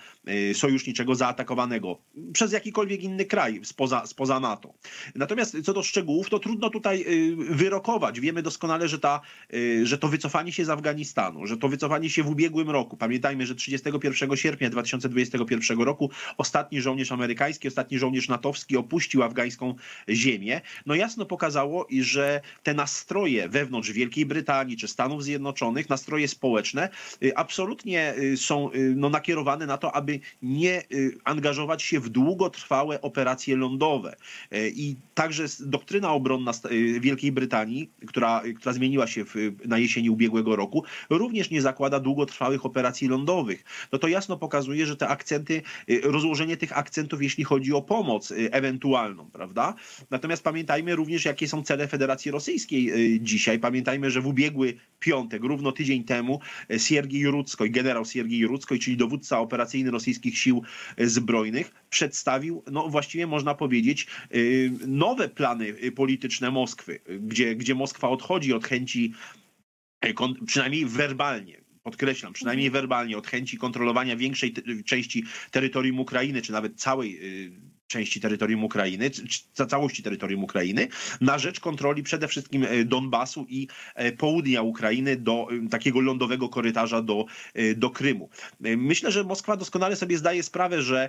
sojuszniczego 0.54 1.14
za 1.14 1.35
zaatakowanego 1.36 1.98
przez 2.32 2.52
jakikolwiek 2.52 3.02
inny 3.02 3.24
kraj 3.24 3.60
spoza, 3.64 4.06
spoza 4.06 4.40
NATO. 4.40 4.74
Natomiast 5.14 5.56
co 5.64 5.72
do 5.72 5.82
szczegółów, 5.82 6.30
to 6.30 6.38
trudno 6.38 6.70
tutaj 6.70 7.04
y, 7.08 7.36
wyrokować. 7.36 8.20
Wiemy 8.20 8.42
doskonale, 8.42 8.88
że, 8.88 8.98
ta, 8.98 9.20
y, 9.54 9.86
że 9.86 9.98
to 9.98 10.08
wycofanie 10.08 10.52
się 10.52 10.64
z 10.64 10.70
Afganistanu, 10.70 11.46
że 11.46 11.56
to 11.56 11.68
wycofanie 11.68 12.10
się 12.10 12.22
w 12.22 12.30
ubiegłym 12.30 12.70
roku, 12.70 12.96
pamiętajmy, 12.96 13.46
że 13.46 13.54
31 13.54 14.36
sierpnia 14.36 14.70
2021 14.70 15.80
roku 15.80 16.10
ostatni 16.36 16.80
żołnierz 16.80 17.12
amerykański, 17.12 17.68
ostatni 17.68 17.98
żołnierz 17.98 18.28
natowski 18.28 18.76
opuścił 18.76 19.22
afgańską 19.22 19.74
ziemię, 20.08 20.60
no 20.86 20.94
jasno 20.94 21.26
pokazało, 21.26 21.86
że 22.00 22.40
te 22.62 22.74
nastroje 22.74 23.48
wewnątrz 23.48 23.90
Wielkiej 23.90 24.26
Brytanii 24.26 24.76
czy 24.76 24.88
Stanów 24.88 25.24
Zjednoczonych, 25.24 25.88
nastroje 25.88 26.28
społeczne, 26.28 26.88
y, 27.22 27.36
absolutnie 27.36 28.14
są 28.36 28.70
no, 28.96 29.10
nakierowane 29.10 29.66
na 29.66 29.78
to, 29.78 29.96
aby 29.96 30.20
nie 30.42 30.82
angażować 31.26 31.82
się 31.82 32.00
w 32.00 32.08
długotrwałe 32.08 33.00
operacje 33.00 33.56
lądowe. 33.56 34.16
E, 34.50 34.68
I 34.68 34.96
także 35.14 35.44
doktryna 35.60 36.12
obronna 36.12 36.50
e, 36.50 37.00
Wielkiej 37.00 37.32
Brytanii, 37.32 37.90
która, 38.06 38.42
która 38.56 38.72
zmieniła 38.72 39.06
się 39.06 39.24
w, 39.24 39.34
na 39.64 39.78
jesieni 39.78 40.10
ubiegłego 40.10 40.56
roku, 40.56 40.84
również 41.10 41.50
nie 41.50 41.62
zakłada 41.62 42.00
długotrwałych 42.00 42.66
operacji 42.66 43.08
lądowych. 43.08 43.64
No 43.92 43.98
to 43.98 44.08
jasno 44.08 44.36
pokazuje, 44.36 44.86
że 44.86 44.96
te 44.96 45.08
akcenty, 45.08 45.62
e, 45.88 46.00
rozłożenie 46.00 46.56
tych 46.56 46.78
akcentów, 46.78 47.22
jeśli 47.22 47.44
chodzi 47.44 47.72
o 47.72 47.82
pomoc 47.82 48.32
ewentualną, 48.50 49.30
prawda? 49.32 49.74
Natomiast 50.10 50.42
pamiętajmy 50.42 50.96
również, 50.96 51.24
jakie 51.24 51.48
są 51.48 51.62
cele 51.62 51.88
Federacji 51.88 52.30
Rosyjskiej 52.30 52.92
dzisiaj. 53.20 53.58
Pamiętajmy, 53.58 54.10
że 54.10 54.20
w 54.20 54.26
ubiegły 54.26 54.74
piątek, 55.00 55.42
równo 55.44 55.72
tydzień 55.72 56.04
temu, 56.04 56.40
Siergiej 56.76 57.26
Ruckoj, 57.26 57.70
generał 57.70 58.04
Siergiej 58.04 58.46
Ruckoj, 58.46 58.78
czyli 58.78 58.96
dowódca 58.96 59.40
operacyjny 59.40 59.90
rosyjskich 59.90 60.38
sił 60.38 60.62
zbrojnych 61.08 61.74
przedstawił, 61.90 62.62
no 62.72 62.88
właściwie 62.88 63.26
można 63.26 63.54
powiedzieć, 63.54 64.06
y, 64.34 64.70
nowe 64.86 65.28
plany 65.28 65.74
polityczne 65.96 66.50
Moskwy, 66.50 67.00
gdzie, 67.20 67.56
gdzie 67.56 67.74
Moskwa 67.74 68.08
odchodzi 68.08 68.52
od 68.52 68.64
chęci, 68.64 69.12
przynajmniej 70.46 70.86
werbalnie, 70.86 71.60
podkreślam, 71.82 72.32
przynajmniej 72.32 72.70
werbalnie, 72.70 73.18
od 73.18 73.26
chęci 73.26 73.58
kontrolowania 73.58 74.16
większej 74.16 74.54
części 74.84 75.24
terytorium 75.50 76.00
Ukrainy, 76.00 76.42
czy 76.42 76.52
nawet 76.52 76.80
całej 76.80 77.20
części 77.86 78.20
terytorium 78.20 78.64
Ukrainy, 78.64 79.10
czy 79.10 79.66
całości 79.66 80.02
terytorium 80.02 80.44
Ukrainy, 80.44 80.88
na 81.20 81.38
rzecz 81.38 81.60
kontroli 81.60 82.02
przede 82.02 82.28
wszystkim 82.28 82.64
e, 82.64 82.84
Donbasu 82.84 83.46
i 83.48 83.68
e, 83.94 84.12
południa 84.12 84.62
Ukrainy 84.62 85.16
do 85.16 85.48
e, 85.66 85.68
takiego 85.68 86.00
lądowego 86.00 86.48
korytarza 86.48 87.02
do, 87.02 87.24
do 87.76 87.90
Krymu. 87.90 88.28
Myślę, 88.60 89.12
że 89.12 89.24
Moskwa 89.24 89.56
doskonale 89.56 89.96
sobie 89.96 90.18
zdaje 90.18 90.42
sprawę, 90.42 90.82
że 90.82 91.08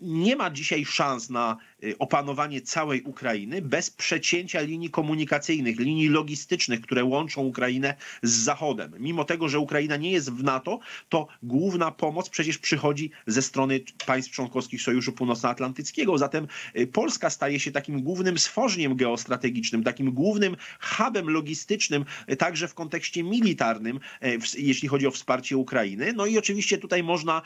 nie 0.00 0.36
ma 0.36 0.50
dzisiaj 0.50 0.84
szans 0.84 1.30
na 1.30 1.56
opanowanie 1.98 2.60
całej 2.60 3.02
Ukrainy 3.02 3.62
bez 3.62 3.90
przecięcia 3.90 4.60
linii 4.60 4.90
komunikacyjnych, 4.90 5.78
linii 5.80 6.08
logistycznych, 6.08 6.80
które 6.80 7.04
łączą 7.04 7.42
Ukrainę 7.42 7.94
z 8.22 8.30
Zachodem. 8.30 8.92
Mimo 8.98 9.24
tego, 9.24 9.48
że 9.48 9.58
Ukraina 9.58 9.96
nie 9.96 10.10
jest 10.10 10.32
w 10.32 10.42
NATO, 10.42 10.78
to 11.08 11.26
główna 11.42 11.90
pomoc 11.90 12.28
przecież 12.28 12.58
przychodzi 12.58 13.10
ze 13.26 13.42
strony 13.42 13.80
państw 14.06 14.32
członkowskich 14.32 14.82
Sojuszu 14.82 15.12
Północnoatlantyckiego 15.12 15.97
Zatem 16.16 16.46
y, 16.76 16.86
Polska 16.86 17.30
staje 17.30 17.60
się 17.60 17.72
takim 17.72 18.02
głównym 18.02 18.38
stworzeniem 18.38 18.96
geostrategicznym, 18.96 19.84
takim 19.84 20.12
głównym 20.12 20.56
hubem 20.80 21.30
logistycznym, 21.30 22.04
y, 22.32 22.36
także 22.36 22.68
w 22.68 22.74
kontekście 22.74 23.22
militarnym, 23.22 24.00
y, 24.24 24.38
jeśli 24.58 24.88
chodzi 24.88 25.06
o 25.06 25.10
wsparcie 25.10 25.56
Ukrainy. 25.56 26.12
No 26.12 26.26
i 26.26 26.38
oczywiście 26.38 26.78
tutaj 26.78 27.02
można, 27.02 27.42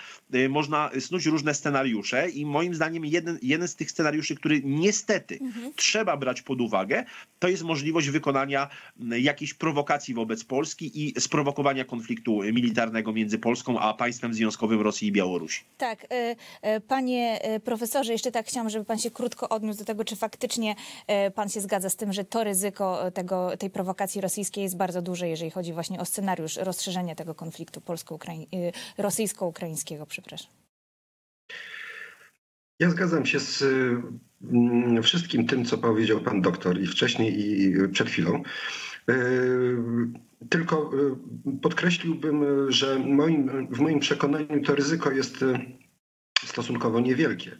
można 0.48 0.90
snuć 1.00 1.26
różne 1.26 1.54
scenariusze 1.54 2.30
i 2.30 2.46
moim 2.46 2.74
zdaniem 2.74 3.04
jeden, 3.04 3.38
jeden 3.42 3.68
z 3.68 3.76
tych 3.76 3.90
scenariuszy, 3.90 4.34
który 4.34 4.60
niestety 4.64 5.38
mhm. 5.40 5.72
trzeba 5.76 6.16
brać 6.16 6.42
pod 6.42 6.60
uwagę, 6.60 7.04
to 7.38 7.48
jest 7.48 7.62
możliwość 7.62 8.08
wykonania 8.08 8.68
jakiejś 9.00 9.54
prowokacji 9.54 10.14
wobec 10.14 10.44
Polski 10.44 11.06
i 11.06 11.20
sprowokowania 11.20 11.84
konfliktu 11.84 12.40
militarnego 12.52 13.12
między 13.12 13.38
Polską 13.38 13.78
a 13.78 13.94
państwem 13.94 14.34
związkowym 14.34 14.80
Rosji 14.80 15.08
i 15.08 15.12
Białorusi. 15.12 15.64
Tak, 15.78 16.06
panie 16.88 17.40
profesorze, 17.64 18.12
jeszcze 18.12 18.32
tak 18.32 18.41
tak 18.42 18.48
chciałam, 18.48 18.70
żeby 18.70 18.84
pan 18.84 18.98
się 18.98 19.10
krótko 19.10 19.48
odniósł 19.48 19.78
do 19.78 19.84
tego, 19.84 20.04
czy 20.04 20.16
faktycznie 20.16 20.74
e, 21.06 21.30
pan 21.30 21.48
się 21.48 21.60
zgadza 21.60 21.90
z 21.90 21.96
tym, 21.96 22.12
że 22.12 22.24
to 22.24 22.44
ryzyko 22.44 23.06
e, 23.06 23.12
tego, 23.12 23.56
tej 23.56 23.70
prowokacji 23.70 24.20
rosyjskiej 24.20 24.62
jest 24.64 24.76
bardzo 24.76 25.02
duże, 25.02 25.28
jeżeli 25.28 25.50
chodzi 25.50 25.72
właśnie 25.72 26.00
o 26.00 26.04
scenariusz 26.04 26.56
rozszerzenia 26.56 27.14
tego 27.14 27.34
konfliktu 27.34 27.80
polsko-ukraiń, 27.80 28.42
e, 28.42 29.02
rosyjsko-ukraińskiego, 29.02 30.06
przepraszam. 30.06 30.50
Ja 32.80 32.90
zgadzam 32.90 33.26
się 33.26 33.40
z 33.40 33.62
mm, 34.42 35.02
wszystkim 35.02 35.46
tym, 35.46 35.64
co 35.64 35.78
powiedział 35.78 36.20
pan 36.20 36.40
doktor 36.40 36.80
i 36.80 36.86
wcześniej, 36.86 37.40
i 37.40 37.74
przed 37.92 38.08
chwilą. 38.08 38.42
Tylko 40.50 40.90
podkreśliłbym, 41.62 42.44
że 42.72 42.98
moim, 42.98 43.66
w 43.70 43.80
moim 43.80 44.00
przekonaniu 44.00 44.62
to 44.64 44.74
ryzyko 44.74 45.10
jest 45.10 45.44
stosunkowo 46.44 47.00
niewielkie. 47.00 47.58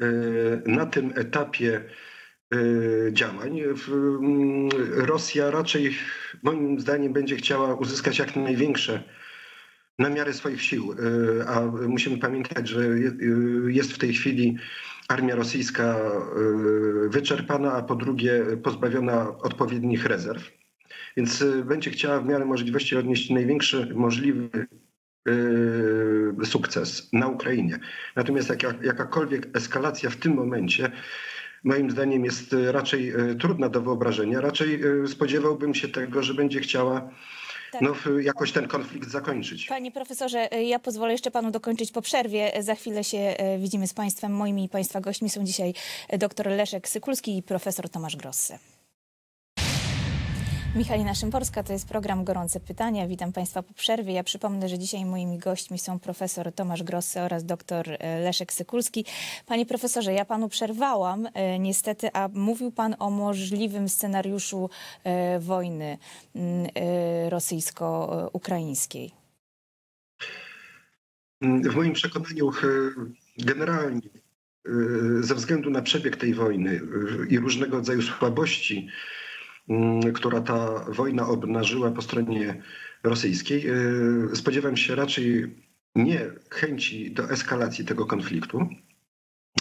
E, 0.00 0.70
na 0.70 0.86
tym 0.86 1.12
etapie 1.16 1.84
e, 2.54 2.58
działań. 3.12 3.60
Mm, 3.60 4.68
Rosja 4.94 5.50
raczej, 5.50 5.96
moim 6.42 6.80
zdaniem, 6.80 7.12
będzie 7.12 7.36
chciała 7.36 7.74
uzyskać 7.74 8.18
jak 8.18 8.36
największe 8.36 9.02
na 9.98 10.10
miarę 10.10 10.32
swoich 10.32 10.62
sił, 10.62 10.92
e, 10.92 11.48
a 11.48 11.60
musimy 11.88 12.18
pamiętać, 12.18 12.68
że 12.68 12.88
jest 13.68 13.92
w 13.92 13.98
tej 13.98 14.12
chwili 14.12 14.56
armia 15.08 15.34
rosyjska 15.34 15.96
wyczerpana, 17.08 17.72
a 17.72 17.82
po 17.82 17.94
drugie 17.94 18.44
pozbawiona 18.62 19.38
odpowiednich 19.38 20.06
rezerw. 20.06 20.50
Więc 21.16 21.44
będzie 21.64 21.90
chciała 21.90 22.20
w 22.20 22.26
miarę 22.26 22.44
możliwości 22.44 22.96
odnieść 22.96 23.30
największy 23.30 23.92
możliwy 23.94 24.66
sukces 26.44 27.08
na 27.12 27.28
Ukrainie. 27.28 27.78
Natomiast 28.16 28.48
jaka, 28.48 28.74
jakakolwiek 28.82 29.56
eskalacja 29.56 30.10
w 30.10 30.16
tym 30.16 30.34
momencie 30.34 30.90
moim 31.64 31.90
zdaniem 31.90 32.24
jest 32.24 32.56
raczej 32.70 33.12
trudna 33.40 33.68
do 33.68 33.80
wyobrażenia. 33.80 34.40
Raczej 34.40 34.80
spodziewałbym 35.06 35.74
się 35.74 35.88
tego, 35.88 36.22
że 36.22 36.34
będzie 36.34 36.60
chciała 36.60 37.10
tak. 37.72 37.82
no, 37.82 37.94
jakoś 38.20 38.52
ten 38.52 38.68
konflikt 38.68 39.10
zakończyć. 39.10 39.66
Panie 39.66 39.92
profesorze, 39.92 40.48
ja 40.64 40.78
pozwolę 40.78 41.12
jeszcze 41.12 41.30
panu 41.30 41.50
dokończyć 41.50 41.92
po 41.92 42.02
przerwie. 42.02 42.52
Za 42.60 42.74
chwilę 42.74 43.04
się 43.04 43.36
widzimy 43.58 43.86
z 43.86 43.94
państwem. 43.94 44.32
Moimi 44.32 44.68
państwa 44.68 45.00
gośćmi 45.00 45.30
są 45.30 45.44
dzisiaj 45.44 45.74
dr 46.18 46.46
Leszek 46.46 46.88
Sykulski 46.88 47.36
i 47.36 47.42
profesor 47.42 47.88
Tomasz 47.88 48.16
Grossy. 48.16 48.58
Michalina 50.76 51.14
Szymborska, 51.14 51.62
to 51.62 51.72
jest 51.72 51.88
program 51.88 52.24
Gorące 52.24 52.60
Pytania. 52.60 53.08
Witam 53.08 53.32
Państwa 53.32 53.62
po 53.62 53.74
przerwie. 53.74 54.12
Ja 54.12 54.24
przypomnę, 54.24 54.68
że 54.68 54.78
dzisiaj 54.78 55.04
moimi 55.04 55.38
gośćmi 55.38 55.78
są 55.78 55.98
profesor 55.98 56.52
Tomasz 56.52 56.82
Grossy 56.82 57.20
oraz 57.20 57.44
doktor 57.44 57.86
e, 57.88 58.20
Leszek 58.20 58.52
Sykulski. 58.52 59.04
Panie 59.46 59.66
profesorze, 59.66 60.12
ja 60.12 60.24
Panu 60.24 60.48
przerwałam 60.48 61.28
e, 61.34 61.58
niestety, 61.58 62.08
a 62.12 62.28
mówił 62.34 62.72
Pan 62.72 62.96
o 62.98 63.10
możliwym 63.10 63.88
scenariuszu 63.88 64.70
e, 65.04 65.40
wojny 65.40 65.98
mm, 66.34 66.66
rosyjsko-ukraińskiej. 67.28 69.10
W 71.42 71.74
moim 71.74 71.92
przekonaniu 71.92 72.50
generalnie 73.38 74.08
ze 75.20 75.34
względu 75.34 75.70
na 75.70 75.82
przebieg 75.82 76.16
tej 76.16 76.34
wojny 76.34 76.80
i 77.28 77.38
różnego 77.38 77.76
rodzaju 77.76 78.02
słabości, 78.02 78.88
która 80.14 80.40
ta 80.40 80.84
wojna 80.88 81.28
obnażyła 81.28 81.90
po 81.90 82.02
stronie 82.02 82.62
rosyjskiej. 83.02 83.66
E, 83.68 83.74
spodziewam 84.36 84.76
się 84.76 84.94
raczej 84.94 85.54
nie 85.94 86.20
chęci 86.50 87.10
do 87.10 87.30
eskalacji 87.30 87.84
tego 87.84 88.06
konfliktu 88.06 88.68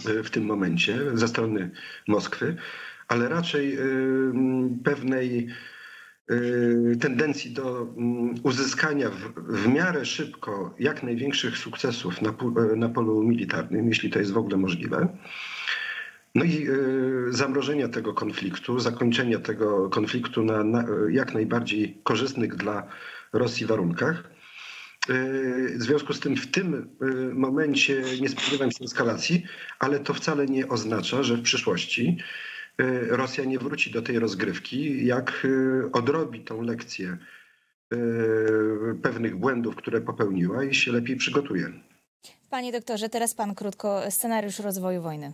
e, 0.08 0.24
w 0.24 0.30
tym 0.30 0.46
momencie 0.46 1.00
ze 1.14 1.28
strony 1.28 1.72
Moskwy, 2.08 2.56
ale 3.08 3.30
raczej 3.30 3.76
e, 3.76 3.80
pewnej 4.84 5.48
tendencji 7.02 7.52
do 7.52 7.82
mm, 7.98 8.36
uzyskania 8.44 9.10
w, 9.10 9.34
w 9.36 9.68
miarę 9.68 10.06
szybko 10.06 10.76
jak 10.80 11.04
największych 11.04 11.58
sukcesów 11.58 12.22
na, 12.22 12.34
na 12.76 12.90
polu 12.90 13.24
militarnym, 13.24 13.88
jeśli 13.88 14.10
to 14.10 14.20
jest 14.20 14.32
w 14.32 14.38
ogóle 14.38 14.58
możliwe. 14.58 15.18
No 16.36 16.44
i 16.44 16.68
y, 16.70 17.34
zamrożenia 17.34 17.88
tego 17.88 18.14
konfliktu, 18.14 18.80
zakończenia 18.80 19.40
tego 19.40 19.90
konfliktu 19.90 20.44
na, 20.44 20.64
na 20.64 20.86
jak 21.10 21.34
najbardziej 21.34 22.02
korzystnych 22.04 22.56
dla 22.56 22.88
Rosji 23.34 23.66
warunkach. 23.66 24.24
Y, 25.10 25.78
w 25.78 25.84
związku 25.84 26.14
z 26.14 26.20
tym 26.20 26.36
w 26.36 26.52
tym 26.52 26.90
y, 27.02 27.34
momencie 27.34 28.04
nie 28.22 28.30
spodziewam 28.30 28.72
się 28.72 28.86
eskalacji, 28.86 29.44
ale 29.80 30.00
to 30.00 30.14
wcale 30.14 30.46
nie 30.46 30.68
oznacza, 30.68 31.24
że 31.24 31.36
w 31.36 31.42
przyszłości 31.42 32.18
Rosja 33.10 33.46
nie 33.46 33.60
wróci 33.60 33.92
do 33.92 34.02
tej 34.02 34.20
rozgrywki, 34.20 35.06
jak 35.06 35.48
odrobi 35.94 36.40
tą 36.40 36.62
lekcję 36.62 37.18
pewnych 39.02 39.36
błędów, 39.36 39.76
które 39.76 40.02
popełniła 40.02 40.64
i 40.64 40.76
się 40.76 40.92
lepiej 40.92 41.16
przygotuje. 41.16 41.72
Panie 42.50 42.72
doktorze, 42.72 43.10
teraz 43.10 43.34
pan 43.34 43.56
krótko 43.56 44.12
scenariusz 44.12 44.60
rozwoju 44.60 45.02
wojny. 45.02 45.34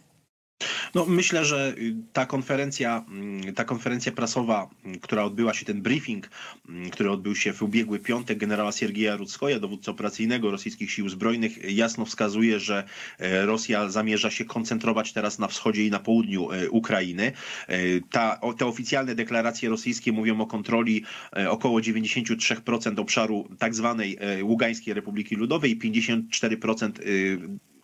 No, 0.96 1.06
myślę, 1.06 1.46
że 1.46 1.74
y, 1.78 1.96
ta 2.14 2.26
konferencja, 2.26 3.06
mm, 3.10 3.54
ta 3.54 3.64
konferencja 3.64 4.12
prasowa, 4.12 4.70
mm, 4.86 5.00
która 5.00 5.24
odbyła 5.24 5.54
się, 5.54 5.66
ten 5.66 5.82
briefing, 5.82 6.30
mm, 6.70 6.90
który 6.90 7.12
odbył 7.12 7.36
się 7.36 7.54
w 7.54 7.64
ubiegły 7.64 8.00
piątek 8.00 8.38
generała 8.38 8.72
Siergieja 8.72 9.16
Rudzkoja, 9.16 9.60
dowódcy 9.60 9.92
operacyjnego 9.92 10.52
rosyjskich 10.52 10.92
sił 10.92 11.10
zbrojnych, 11.10 11.72
jasno 11.74 12.06
wskazuje, 12.06 12.60
że 12.60 12.84
e, 13.20 13.46
Rosja 13.46 13.90
zamierza 13.90 14.32
się 14.32 14.46
koncentrować 14.46 15.14
teraz 15.14 15.40
na 15.40 15.48
wschodzie 15.48 15.86
i 15.86 15.92
na 15.92 16.00
południu 16.00 16.52
e, 16.52 16.70
Ukrainy. 16.70 17.32
E, 17.68 17.78
ta, 18.12 18.40
te 18.58 18.66
oficjalne 18.66 19.16
deklaracje 19.16 19.70
rosyjskie 19.70 20.12
mówią 20.12 20.42
o 20.42 20.48
kontroli 20.48 21.04
około 21.50 21.80
93% 21.80 23.00
obszaru 23.00 23.50
tak 23.60 23.76
zwanej 23.76 24.18
Ługańskiej 24.44 24.94
Republiki 24.94 25.36
Ludowej, 25.36 25.80
54% 25.80 26.92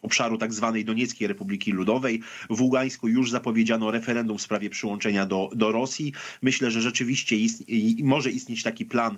obszaru 0.01 0.37
tak 0.37 0.53
zwanej 0.53 0.85
Donieckiej 0.85 1.27
Republiki 1.27 1.71
Ludowej. 1.71 2.21
W 2.49 2.61
Ługańsku 2.61 3.07
już 3.07 3.31
zapowiedziano 3.31 3.91
referendum 3.91 4.37
w 4.37 4.41
sprawie 4.41 4.69
przyłączenia 4.69 5.25
do, 5.25 5.49
do 5.55 5.71
Rosji. 5.71 6.13
Myślę, 6.41 6.71
że 6.71 6.81
rzeczywiście 6.81 7.35
ist, 7.35 7.63
może 8.03 8.31
istnieć 8.31 8.63
taki 8.63 8.85
plan 8.85 9.17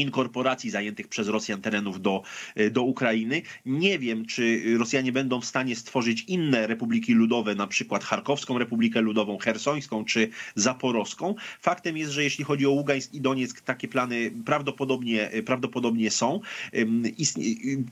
inkorporacji 0.00 0.70
zajętych 0.70 1.08
przez 1.08 1.28
Rosjan 1.28 1.60
terenów 1.60 2.02
do, 2.02 2.22
e, 2.54 2.70
do 2.70 2.82
Ukrainy. 2.82 3.42
Nie 3.66 3.98
wiem, 3.98 4.26
czy 4.26 4.62
Rosjanie 4.78 5.12
będą 5.12 5.40
w 5.40 5.44
stanie 5.44 5.76
stworzyć 5.76 6.24
inne 6.28 6.66
republiki 6.66 7.14
ludowe, 7.14 7.54
na 7.54 7.66
przykład 7.66 8.04
Charkowską 8.04 8.58
Republikę 8.58 9.00
Ludową, 9.00 9.38
Hersońską 9.38 10.04
czy 10.04 10.28
Zaporowską. 10.54 11.34
Faktem 11.60 11.96
jest, 11.96 12.12
że 12.12 12.24
jeśli 12.24 12.44
chodzi 12.44 12.66
o 12.66 12.70
Ługańsk 12.70 13.14
i 13.14 13.20
Donieck, 13.20 13.60
takie 13.60 13.88
plany 13.88 14.30
prawdopodobnie, 14.44 15.30
e, 15.30 15.42
prawdopodobnie 15.42 16.10
są. 16.10 16.40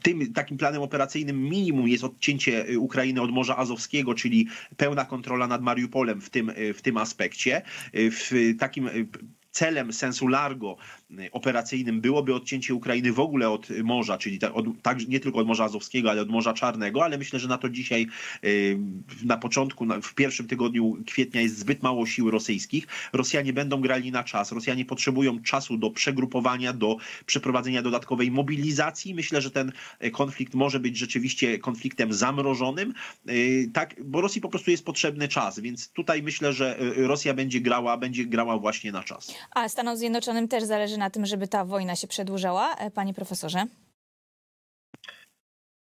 Tym 0.02 0.32
takim 0.32 0.58
planem 0.58 0.82
operacyjnym 0.82 1.42
minimum 1.42 1.88
jest 1.88 2.04
odcięcie 2.04 2.68
e, 2.68 2.78
Ukrainy 2.78 3.22
od 3.22 3.30
Morza 3.30 3.56
Azowskiego, 3.56 4.14
czyli 4.14 4.48
pełna 4.76 5.04
kontrola 5.04 5.46
nad 5.46 5.62
Mariupolem 5.62 6.20
w 6.20 6.30
tym, 6.30 6.52
w 6.74 6.82
tym 6.82 6.96
aspekcie. 6.96 7.62
W 7.92 8.54
takim 8.58 8.88
celem 9.56 9.92
sensu 9.92 10.28
largo 10.28 10.76
y, 11.10 11.30
operacyjnym 11.32 12.00
byłoby 12.00 12.34
odcięcie 12.34 12.74
Ukrainy 12.74 13.12
w 13.12 13.20
ogóle 13.20 13.50
od 13.50 13.68
morza, 13.84 14.18
czyli 14.18 14.38
tak, 14.38 14.56
od, 14.56 14.66
tak, 14.82 15.08
nie 15.08 15.20
tylko 15.20 15.38
od 15.38 15.46
Morza 15.46 15.64
Azowskiego, 15.64 16.10
ale 16.10 16.22
od 16.22 16.28
Morza 16.28 16.54
Czarnego, 16.54 17.04
ale 17.04 17.18
myślę, 17.18 17.38
że 17.38 17.48
na 17.48 17.58
to 17.58 17.68
dzisiaj 17.68 18.06
y, 18.44 18.78
na 19.24 19.36
początku, 19.36 19.86
w 20.02 20.14
pierwszym 20.14 20.46
tygodniu 20.46 20.96
kwietnia 21.06 21.40
jest 21.40 21.58
zbyt 21.58 21.82
mało 21.82 22.06
sił 22.06 22.30
rosyjskich. 22.30 22.86
Rosjanie 23.12 23.52
będą 23.52 23.80
grali 23.80 24.12
na 24.12 24.24
czas. 24.24 24.52
Rosjanie 24.52 24.84
potrzebują 24.84 25.42
czasu 25.42 25.76
do 25.76 25.90
przegrupowania, 25.90 26.72
do 26.72 26.96
przeprowadzenia 27.26 27.82
dodatkowej 27.82 28.30
mobilizacji. 28.30 29.14
Myślę, 29.14 29.40
że 29.40 29.50
ten 29.50 29.72
y, 30.04 30.10
konflikt 30.10 30.54
może 30.54 30.80
być 30.80 30.96
rzeczywiście 30.96 31.58
konfliktem 31.58 32.12
zamrożonym, 32.12 32.94
tak, 33.72 33.94
bo 34.04 34.20
Rosji 34.20 34.40
po 34.40 34.48
prostu 34.48 34.70
jest 34.70 34.84
potrzebny 34.84 35.28
czas, 35.28 35.60
więc 35.60 35.88
tutaj 35.88 36.22
myślę, 36.22 36.52
że 36.52 36.76
Rosja 36.96 37.34
będzie 37.34 37.60
grała, 37.60 37.96
będzie 37.96 38.24
grała 38.24 38.58
właśnie 38.58 38.92
na 38.92 39.02
czas. 39.02 39.34
A 39.50 39.68
Stanom 39.68 39.96
Zjednoczonym 39.96 40.48
też 40.48 40.64
zależy 40.64 40.98
na 40.98 41.10
tym, 41.10 41.26
żeby 41.26 41.48
ta 41.48 41.64
wojna 41.64 41.96
się 41.96 42.06
przedłużała, 42.06 42.74
e, 42.74 42.90
panie 42.90 43.14
profesorze? 43.14 43.66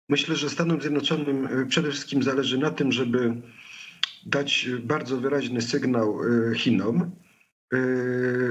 Myślę, 0.09 0.35
że 0.35 0.49
Stanom 0.49 0.81
Zjednoczonym 0.81 1.45
e, 1.45 1.65
przede 1.65 1.91
wszystkim 1.91 2.23
zależy 2.23 2.57
na 2.57 2.71
tym, 2.71 2.91
żeby 2.91 3.41
dać 4.25 4.69
bardzo 4.83 5.17
wyraźny 5.17 5.61
sygnał 5.61 6.19
e, 6.51 6.55
Chinom, 6.55 7.11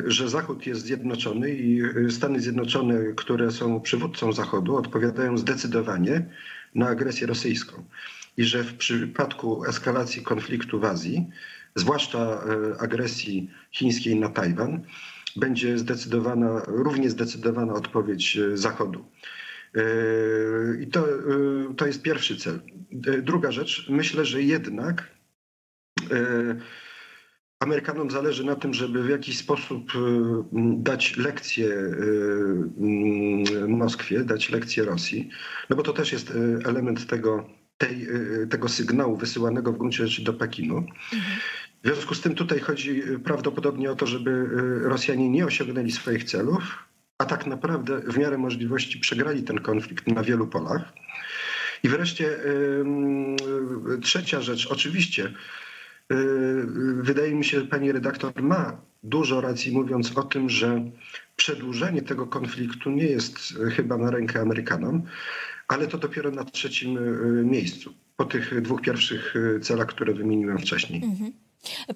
że 0.07 0.29
Zachód 0.29 0.67
jest 0.67 0.83
zjednoczony 0.83 1.51
i 1.51 1.83
Stany 2.11 2.41
Zjednoczone, 2.41 3.13
które 3.17 3.51
są 3.51 3.81
przywódcą 3.81 4.33
Zachodu, 4.33 4.77
odpowiadają 4.77 5.39
zdecydowanie 5.39 6.27
na 6.75 6.89
agresję 6.89 7.27
rosyjską. 7.27 7.85
I 8.37 8.45
że 8.45 8.65
w 8.65 8.77
przypadku 8.77 9.65
eskalacji 9.65 10.23
konfliktu 10.23 10.81
w 10.81 10.85
Azji 10.85 11.27
zwłaszcza 11.77 12.19
e, 12.19 12.81
agresji 12.81 13.51
chińskiej 13.71 14.17
na 14.17 14.29
Tajwan, 14.29 14.83
będzie 15.37 15.79
zdecydowana, 15.79 16.63
równie 16.67 17.11
zdecydowana 17.11 17.73
odpowiedź 17.73 18.37
e, 18.37 18.57
Zachodu. 18.57 19.05
E, 19.75 19.83
I 20.81 20.87
to, 20.87 21.07
to 21.77 21.87
jest 21.87 22.03
pierwszy 22.03 22.37
cel. 22.37 22.61
Druga 23.23 23.53
rzecz, 23.53 23.87
myślę, 23.91 24.25
że 24.25 24.43
jednak 24.43 25.17
Amerykanom 27.61 28.11
zależy 28.11 28.45
na 28.45 28.55
tym, 28.55 28.75
żeby 28.75 29.03
w 29.03 29.09
jakiś 29.09 29.39
sposób 29.39 29.93
dać 30.77 31.17
lekcję 31.17 31.69
Moskwie, 33.69 34.25
dać 34.25 34.51
lekcję 34.51 34.85
Rosji, 34.85 35.31
no 35.71 35.77
bo 35.77 35.83
to 35.83 35.93
też 35.93 36.13
jest 36.13 36.33
element 36.65 37.07
tego, 37.07 37.51
tej, 37.79 38.07
tego 38.51 38.69
sygnału 38.69 39.17
wysyłanego 39.17 39.73
w 39.73 39.79
gruncie 39.79 40.07
rzeczy 40.07 40.25
do 40.25 40.33
Pekinu. 40.33 40.77
Mhm. 40.77 41.39
W 41.87 41.89
związku 41.89 42.15
z 42.15 42.21
tym 42.21 42.35
tutaj 42.35 42.61
chodzi 42.61 43.03
prawdopodobnie 43.25 43.91
o 43.91 43.97
to, 43.97 44.07
żeby 44.07 44.31
y, 44.31 44.89
Rosjanie 44.89 45.31
nie 45.31 45.47
osiągnęli 45.47 45.91
swoich 45.91 46.25
celów, 46.25 46.85
a 47.19 47.25
tak 47.25 47.47
naprawdę 47.47 48.01
w 48.01 48.19
miarę 48.19 48.39
możliwości 48.39 48.99
przegrali 48.99 49.43
ten 49.43 49.59
konflikt 49.59 50.07
na 50.07 50.23
wielu 50.23 50.47
polach. 50.47 50.93
I 51.83 51.89
wreszcie 51.89 52.39
trzecia 54.03 54.41
rzecz, 54.41 54.67
oczywiście, 54.71 55.33
yy, 56.11 56.67
wydaje 57.03 57.35
mi 57.35 57.45
się, 57.45 57.61
że 57.61 57.67
pani 57.67 57.93
redaktor 57.93 58.43
ma 58.43 58.81
dużo 59.03 59.41
racji 59.41 59.73
mówiąc 59.73 60.19
o 60.19 60.23
tym, 60.23 60.51
że 60.51 60.91
przedłużenie 61.37 62.03
tego 62.03 62.27
konfliktu 62.27 62.91
nie 62.91 63.07
jest 63.07 63.39
chyba 63.77 63.97
na 63.97 64.11
rękę 64.11 64.41
Amerykanom, 64.41 65.03
ale 65.69 65.87
to 65.87 65.99
dopiero 65.99 66.31
na 66.31 66.45
trzecim 66.45 66.99
y, 66.99 67.45
miejscu, 67.45 67.95
po 68.17 68.25
tych 68.25 68.63
dwóch 68.63 68.81
pierwszych 68.81 69.37
y, 69.37 69.61
celach, 69.61 69.87
które 69.87 70.15
wymieniłem 70.15 70.59
wcześniej. 70.59 71.05
Mhm. 71.05 71.46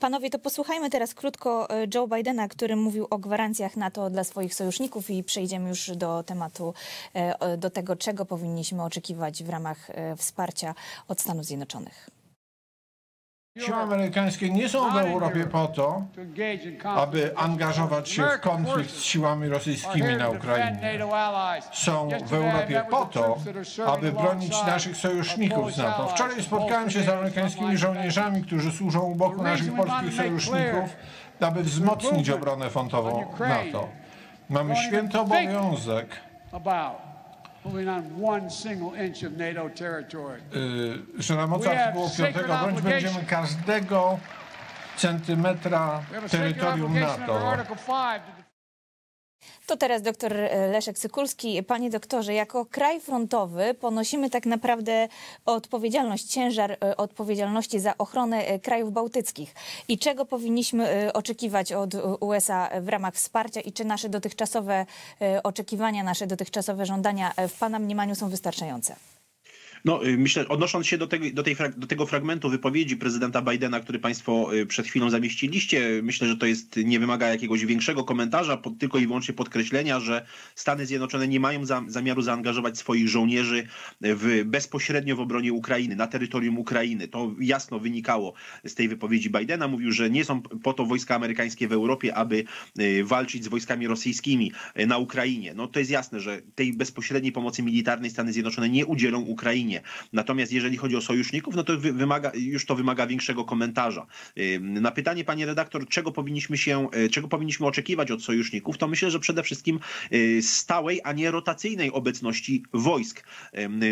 Panowie, 0.01 0.31
to 0.31 0.39
posłuchajmy 0.39 0.91
teraz 0.91 1.15
krótko 1.15 1.71
e, 1.71 1.87
Joe 1.95 2.09
Bidena, 2.09 2.49
który 2.49 2.77
mówił 2.77 3.07
o 3.11 3.19
gwarancjach 3.19 3.77
NATO 3.77 4.11
dla 4.11 4.25
swoich 4.25 4.55
sojuszników 4.55 5.11
i 5.11 5.25
przejdziemy 5.25 5.69
już 5.69 5.91
do 5.97 6.23
tematu, 6.23 6.75
e, 7.15 7.57
do 7.57 7.71
tego, 7.71 7.97
czego 7.97 8.25
powinniśmy 8.25 8.83
oczekiwać 8.83 9.45
w 9.45 9.49
ramach 9.49 9.91
e, 9.91 10.17
wsparcia 10.17 10.75
od 11.09 11.21
Stanów 11.21 11.45
Zjednoczonych. 11.45 12.20
Siły 13.65 13.77
amerykańskie 13.77 14.51
nie 14.51 14.69
są 14.69 14.91
w 14.91 14.97
Europie 14.97 15.45
po 15.45 15.67
to, 15.67 16.03
aby 16.85 17.37
angażować 17.37 18.09
się 18.09 18.23
w 18.23 18.41
konflikt 18.41 18.91
z 18.91 19.03
siłami 19.03 19.49
rosyjskimi 19.49 20.17
na 20.17 20.29
Ukrainie. 20.29 20.99
Są 21.73 22.09
w 22.27 22.35
Europie 22.35 22.85
po 22.91 23.07
to, 23.07 23.37
aby 23.87 24.13
bronić 24.13 24.65
naszych 24.67 24.97
sojuszników 24.97 25.73
z 25.73 25.79
NATO. 25.79 26.09
Wczoraj 26.09 26.43
spotkałem 26.43 26.91
się 26.91 27.03
z 27.03 27.09
amerykańskimi 27.09 27.77
żołnierzami, 27.77 28.43
którzy 28.43 28.73
służą 28.73 29.01
u 29.01 29.15
boku 29.15 29.43
naszych 29.43 29.75
polskich 29.75 30.15
sojuszników, 30.15 30.97
aby 31.41 31.63
wzmocnić 31.63 32.31
obronę 32.31 32.71
frontową 32.71 33.33
NATO. 33.39 33.89
Mamy 34.49 34.77
święty 34.77 35.21
obowiązek 35.21 36.07
y, 40.57 41.23
że 41.23 41.37
na 41.37 41.47
mocy 41.47 41.71
artykułu 41.71 42.11
5 42.17 42.37
bronić 42.47 42.81
będziemy 42.83 43.25
każdego 43.27 44.19
centymetra 44.97 46.03
terytorium 46.31 46.93
NATO. 47.01 47.39
To 49.67 49.77
teraz 49.77 50.03
doktor 50.03 50.35
Leszek 50.73 50.99
Sykulski. 50.99 51.63
Panie 51.63 51.91
doktorze, 51.91 52.35
jako 52.35 52.67
kraj 52.67 53.01
frontowy 53.01 53.75
ponosimy 53.75 54.31
tak 54.31 54.47
naprawdę 54.47 55.09
odpowiedzialność, 55.47 56.25
ciężar 56.25 56.73
e, 56.73 56.97
odpowiedzialności 56.97 57.81
za 57.81 57.99
ochronę 57.99 58.47
e, 58.47 58.59
krajów 58.59 58.93
bałtyckich. 58.93 59.55
I 59.89 59.99
czego 59.99 60.25
powinniśmy 60.25 60.89
e, 60.89 61.13
oczekiwać 61.13 61.73
od 61.73 61.95
USA 62.21 62.71
w 62.81 62.89
ramach 62.89 63.15
wsparcia 63.15 63.61
i 63.61 63.73
czy 63.73 63.85
nasze 63.85 64.09
dotychczasowe 64.09 64.87
oczekiwania, 65.43 66.03
nasze 66.03 66.27
dotychczasowe 66.27 66.87
żądania 66.87 67.33
w 67.49 67.59
Pana 67.59 67.79
mniemaniu 67.79 68.15
są 68.15 68.29
wystarczające? 68.29 68.97
No, 69.85 70.07
y, 70.07 70.19
myślę, 70.19 70.49
odnosząc 70.49 70.87
się 70.87 70.99
do, 70.99 71.07
tego, 71.07 71.25
do, 71.33 71.43
tej, 71.43 71.57
do 71.77 71.87
tego 71.87 72.07
fragmentu 72.07 72.51
wypowiedzi 72.51 72.97
prezydenta 72.97 73.43
Bidena, 73.43 73.81
który 73.81 73.99
Państwo 73.99 74.57
y, 74.57 74.67
przed 74.67 74.87
chwilą 74.87 75.11
zamieściliście, 75.11 76.01
myślę, 76.03 76.29
że 76.29 76.37
to 76.37 76.47
jest, 76.47 76.77
nie 76.77 77.01
wymaga 77.01 77.29
jakiegoś 77.29 77.67
większego 77.67 78.05
komentarza, 78.05 78.57
pod, 78.57 78.79
tylko 78.79 78.99
i 78.99 79.07
wyłącznie 79.07 79.35
podkreślenia, 79.35 80.01
że 80.01 80.27
Stany 80.55 80.87
Zjednoczone 80.87 81.29
nie 81.29 81.41
mają 81.41 81.67
za, 81.67 81.85
zamiaru 81.89 82.23
zaangażować 82.23 82.79
swoich 82.79 83.09
żołnierzy 83.09 83.67
w, 84.01 84.43
bezpośrednio 84.45 85.17
w 85.17 85.21
obronie 85.21 85.53
Ukrainy, 85.53 85.97
na 85.97 86.07
terytorium 86.07 86.59
Ukrainy. 86.59 87.09
To 87.09 87.35
jasno 87.41 87.79
wynikało 87.79 88.35
z 88.65 88.75
tej 88.75 88.89
wypowiedzi 88.89 89.31
Bidena. 89.31 89.69
Mówił, 89.69 89.93
że 89.93 90.11
nie 90.11 90.25
są 90.25 90.43
po 90.43 90.73
to 90.73 90.87
wojska 90.87 91.15
amerykańskie 91.15 91.69
w 91.69 91.73
Europie, 91.73 92.15
aby 92.15 92.45
y, 92.81 93.05
walczyć 93.05 93.45
z 93.45 93.49
wojskami 93.49 93.87
rosyjskimi 93.87 94.53
na 94.87 94.99
Ukrainie. 94.99 95.55
No 95.55 95.67
to 95.67 95.79
jest 95.79 95.91
jasne, 95.91 96.21
że 96.21 96.43
tej 96.55 96.73
bezpośredniej 96.73 97.33
pomocy 97.33 97.63
militarnej 97.63 98.11
Stany 98.11 98.33
Zjednoczone 98.33 98.69
nie 98.69 98.87
udzielą 98.87 99.21
Ukrainie 99.21 99.70
Natomiast 100.13 100.53
jeżeli 100.53 100.77
chodzi 100.77 100.97
o 100.97 101.01
sojuszników, 101.01 101.55
no 101.55 101.65
to 101.65 101.79
wymaga, 101.79 102.33
już 102.35 102.67
to 102.67 102.75
wymaga 102.75 103.07
większego 103.07 103.45
komentarza. 103.45 104.07
Na 104.61 104.91
pytanie, 104.91 105.25
panie 105.25 105.47
redaktor, 105.47 105.89
czego 105.89 106.13
powinniśmy 106.13 106.59
się, 106.59 106.91
e, 106.91 107.09
czego 107.09 107.29
powinniśmy 107.29 107.67
oczekiwać 107.67 108.11
od 108.11 108.23
sojuszników, 108.23 108.79
to 108.79 108.89
myślę, 108.89 109.11
że 109.11 109.21
przede 109.21 109.43
wszystkim 109.43 109.81
e, 110.11 110.43
stałej, 110.43 111.01
a 111.05 111.13
nie 111.13 111.31
rotacyjnej 111.31 111.93
obecności 111.93 112.63
wojsk 112.73 113.25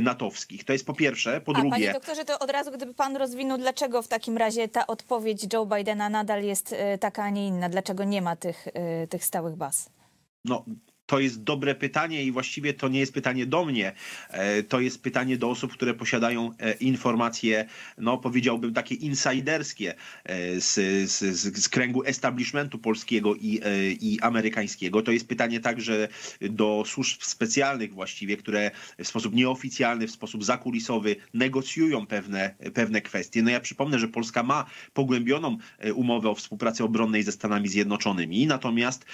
natowskich. 0.03 0.65
To 0.65 0.73
jest 0.73 0.87
po 0.87 0.95
pierwsze. 0.95 1.41
Po 1.41 1.53
a, 1.53 1.61
drugie... 1.61 1.71
Panie 1.71 1.93
doktorze, 1.93 2.25
to 2.25 2.39
od 2.39 2.51
razu 2.51 2.71
gdyby 2.73 2.95
pan 2.95 3.17
rozwinął, 3.17 3.59
dlaczego 3.59 4.03
w 4.03 4.09
takim 4.09 4.37
razie 4.37 4.69
ta 4.69 4.87
odpowiedź 4.87 5.47
Joe 5.53 5.67
Bidena 5.67 6.09
nadal 6.09 6.43
jest 6.45 6.73
e, 6.73 6.99
taka, 6.99 7.23
a 7.23 7.31
nie 7.31 7.47
inna? 7.47 7.69
Dlaczego 7.69 8.05
nie 8.05 8.23
ma 8.23 8.37
tych, 8.37 8.69
tych 9.11 9.25
stałych 9.25 9.57
baz? 9.57 9.91
No, 10.45 10.65
to 11.09 11.21
jest 11.21 11.43
dobre 11.43 11.75
pytanie 11.75 12.25
i 12.25 12.33
właściwie 12.33 12.75
to 12.75 12.89
nie 12.89 13.01
jest 13.01 13.13
pytanie 13.13 13.47
do 13.47 13.65
mnie. 13.65 13.93
E, 14.31 14.63
to 14.63 14.81
jest 14.81 15.03
pytanie 15.03 15.37
do 15.37 15.51
osób, 15.51 15.73
które 15.73 15.95
posiadają 15.95 16.53
e, 16.59 16.73
informacje, 16.73 17.67
no 17.99 18.19
powiedziałbym 18.19 18.75
takie 18.75 18.95
insiderskie 18.95 19.95
e, 20.25 20.61
z, 20.61 20.75
z, 21.11 21.19
z 21.59 21.69
kręgu 21.69 22.05
establishmentu 22.05 22.79
polskiego 22.79 23.35
i, 23.35 23.61
i 24.01 24.21
amerykańskiego. 24.21 25.03
To 25.03 25.13
jest 25.13 25.29
pytanie 25.29 25.61
także 25.61 26.09
do 26.41 26.83
służb 26.87 27.23
specjalnych 27.23 27.95
właściwie, 27.95 28.37
które 28.37 28.71
w 28.99 29.09
sposób 29.09 29.35
nieoficjalny, 29.35 30.07
w 30.07 30.11
sposób 30.11 30.45
zakulisowy 30.45 31.17
negocjują 31.35 32.07
pewne, 32.07 32.55
pewne 32.75 33.01
kwestie. 33.01 33.43
No 33.43 33.51
ja 33.51 33.61
przypomnę, 33.61 33.99
że 33.99 34.09
Polska 34.09 34.43
ma 34.43 34.65
pogłębioną 34.93 35.59
umowę 35.95 36.31
o 36.31 36.35
współpracy 36.35 36.85
obronnej 36.85 37.23
ze 37.23 37.33
Stanami 37.33 37.69
Zjednoczonymi, 37.69 38.47
natomiast 38.47 39.07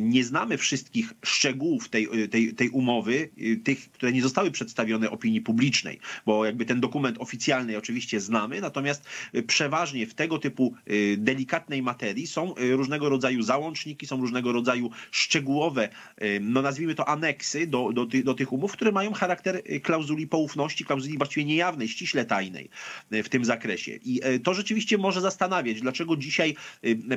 nie 0.00 0.24
znamy 0.24 0.58
wszystkich 0.58 1.12
szczegółów 1.28 1.88
tej, 1.88 2.08
tej, 2.30 2.54
tej 2.54 2.68
umowy, 2.68 3.30
y, 3.38 3.56
tych, 3.64 3.90
które 3.92 4.12
nie 4.12 4.22
zostały 4.22 4.50
przedstawione 4.50 5.10
opinii 5.10 5.40
publicznej, 5.40 6.00
bo 6.26 6.44
jakby 6.44 6.64
ten 6.64 6.80
dokument 6.80 7.16
oficjalny 7.18 7.78
oczywiście 7.78 8.20
znamy, 8.20 8.60
natomiast 8.60 9.04
y, 9.34 9.42
przeważnie 9.42 10.06
w 10.06 10.14
tego 10.14 10.38
typu 10.38 10.74
y, 10.90 11.16
delikatnej 11.18 11.82
materii 11.82 12.26
są 12.26 12.54
różnego 12.58 13.08
rodzaju 13.08 13.42
załączniki, 13.42 14.06
są 14.06 14.20
różnego 14.20 14.52
rodzaju 14.52 14.90
szczegółowe, 15.10 15.88
no 16.40 16.62
nazwijmy 16.62 16.94
to 16.94 17.08
aneksy 17.08 17.66
do, 17.66 17.92
do, 17.92 18.06
ty, 18.06 18.24
do 18.24 18.34
tych 18.34 18.52
umów, 18.52 18.72
które 18.72 18.92
mają 18.92 19.12
charakter 19.12 19.62
klauzuli 19.82 20.26
poufności, 20.26 20.84
klauzuli 20.84 21.18
właściwie 21.18 21.46
niejawnej, 21.46 21.88
ściśle 21.88 22.24
tajnej 22.24 22.70
w 23.10 23.28
tym 23.28 23.44
zakresie. 23.44 23.98
I 24.04 24.20
to 24.44 24.54
rzeczywiście 24.54 24.98
może 24.98 25.20
zastanawiać, 25.20 25.80
dlaczego 25.80 26.16
dzisiaj 26.16 26.54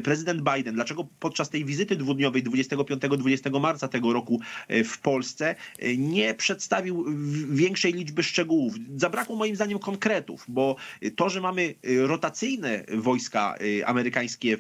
prezydent 0.03 0.41
Biden, 0.55 0.75
dlaczego 0.75 1.07
podczas 1.19 1.49
tej 1.49 1.65
wizyty 1.65 1.95
dwudniowej 1.95 2.43
25-20 2.43 3.61
marca 3.61 3.87
tego 3.87 4.00
tego 4.01 4.13
roku 4.13 4.39
e, 4.67 4.83
w 4.83 4.99
Polsce, 4.99 5.55
e, 5.79 5.97
nie 5.97 6.33
przedstawił 6.33 7.05
większej 7.49 7.93
liczby 7.93 8.23
szczegółów. 8.23 8.73
Zabrakło 8.95 9.35
moim 9.35 9.55
zdaniem 9.55 9.79
konkretów, 9.79 10.45
bo 10.47 10.75
to, 11.15 11.29
że 11.29 11.41
mamy 11.41 11.75
rotacyjne 11.83 12.83
wojska 12.93 13.55
e, 13.79 13.87
amerykańskie, 13.87 14.57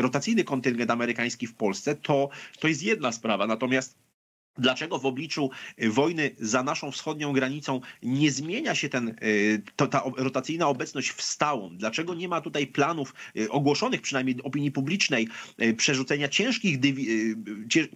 rotacyjny 0.00 0.44
kontyngent 0.44 0.90
amerykański 0.90 1.46
w 1.46 1.54
Polsce, 1.54 1.96
to, 1.96 2.28
to 2.60 2.68
jest 2.68 2.82
jedna 2.82 3.12
sprawa. 3.12 3.46
Natomiast 3.46 4.07
Dlaczego 4.58 4.98
w 4.98 5.06
obliczu 5.06 5.50
y, 5.82 5.90
wojny 5.90 6.30
za 6.38 6.62
naszą 6.62 6.90
wschodnią 6.90 7.32
granicą 7.32 7.80
nie 8.02 8.30
zmienia 8.30 8.74
się 8.74 8.88
ten, 8.88 9.08
y, 9.08 9.62
to, 9.76 9.86
ta 9.86 10.02
rotacyjna 10.16 10.68
obecność 10.68 11.10
w 11.10 11.22
stałą? 11.22 11.76
Dlaczego 11.76 12.14
nie 12.14 12.28
ma 12.28 12.40
tutaj 12.40 12.66
planów 12.66 13.14
y, 13.36 13.50
ogłoszonych 13.50 14.00
przynajmniej 14.02 14.42
opinii 14.42 14.70
publicznej 14.70 15.28
przerzucenia 15.76 16.28
ciężkich, 16.28 16.78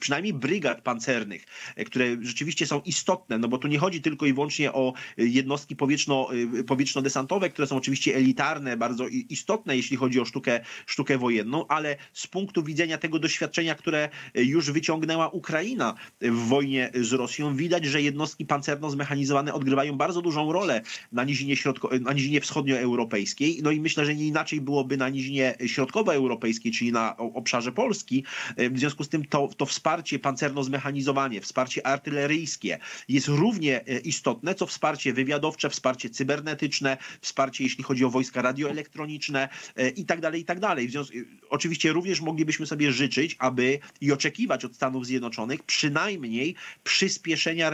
przynajmniej 0.00 0.34
brygad 0.34 0.80
pancernych, 0.80 1.44
które 1.86 2.16
rzeczywiście 2.20 2.66
są 2.66 2.80
istotne, 2.80 3.38
no 3.38 3.48
bo 3.48 3.58
tu 3.58 3.68
nie 3.68 3.78
chodzi 3.78 4.00
tylko 4.00 4.26
i 4.26 4.32
wyłącznie 4.32 4.72
o 4.72 4.92
jednostki 5.16 5.76
powietrzno, 5.76 6.28
powietrzno-desantowe, 6.66 7.50
które 7.50 7.66
są 7.66 7.76
oczywiście 7.76 8.16
elitarne, 8.16 8.76
bardzo 8.76 9.08
istotne, 9.08 9.76
jeśli 9.76 9.96
chodzi 9.96 10.20
o 10.20 10.24
sztukę, 10.24 10.60
sztukę 10.86 11.18
wojenną, 11.18 11.66
ale 11.66 11.96
z 12.12 12.26
punktu 12.26 12.62
widzenia 12.62 12.98
tego 12.98 13.18
doświadczenia, 13.18 13.74
które 13.74 14.08
już 14.34 14.70
wyciągnęła 14.70 15.28
Ukraina 15.28 15.94
w 16.20 16.51
wojnie 16.52 16.90
z 16.94 17.12
Rosją, 17.12 17.56
widać, 17.56 17.84
że 17.84 18.02
jednostki 18.02 18.46
pancerno-zmechanizowane 18.46 19.52
odgrywają 19.52 19.96
bardzo 19.96 20.22
dużą 20.22 20.52
rolę 20.52 20.82
na 21.12 21.24
nizinie, 21.24 21.56
środko, 21.56 21.90
na 22.00 22.12
nizinie 22.12 22.40
wschodnioeuropejskiej. 22.40 23.60
No 23.62 23.70
i 23.70 23.80
myślę, 23.80 24.04
że 24.04 24.14
nie 24.14 24.26
inaczej 24.26 24.60
byłoby 24.60 24.96
na 24.96 25.08
nizinie 25.08 25.54
środkowoeuropejskiej, 25.66 26.72
czyli 26.72 26.92
na 26.92 27.16
obszarze 27.16 27.72
Polski. 27.72 28.24
W 28.56 28.78
związku 28.78 29.04
z 29.04 29.08
tym 29.08 29.24
to, 29.24 29.48
to 29.56 29.66
wsparcie 29.66 30.18
pancerno-zmechanizowanie, 30.18 31.40
wsparcie 31.40 31.86
artyleryjskie 31.86 32.78
jest 33.08 33.28
równie 33.28 33.86
e, 33.86 33.98
istotne, 33.98 34.54
co 34.54 34.66
wsparcie 34.66 35.12
wywiadowcze, 35.12 35.70
wsparcie 35.70 36.10
cybernetyczne, 36.10 36.96
wsparcie 37.20 37.64
jeśli 37.64 37.84
chodzi 37.84 38.04
o 38.04 38.10
wojska 38.10 38.42
radioelektroniczne 38.42 39.48
e, 39.76 39.88
i 39.88 40.04
tak 40.04 40.20
dalej, 40.20 40.40
i 40.40 40.44
tak 40.44 40.60
dalej. 40.60 40.88
Związku, 40.88 41.16
oczywiście 41.50 41.92
również 41.92 42.20
moglibyśmy 42.20 42.66
sobie 42.66 42.92
życzyć, 42.92 43.36
aby 43.38 43.78
i 44.00 44.12
oczekiwać 44.12 44.64
od 44.64 44.74
Stanów 44.74 45.06
Zjednoczonych 45.06 45.62
przynajmniej 45.62 46.41
przyspieszenia 46.84 47.70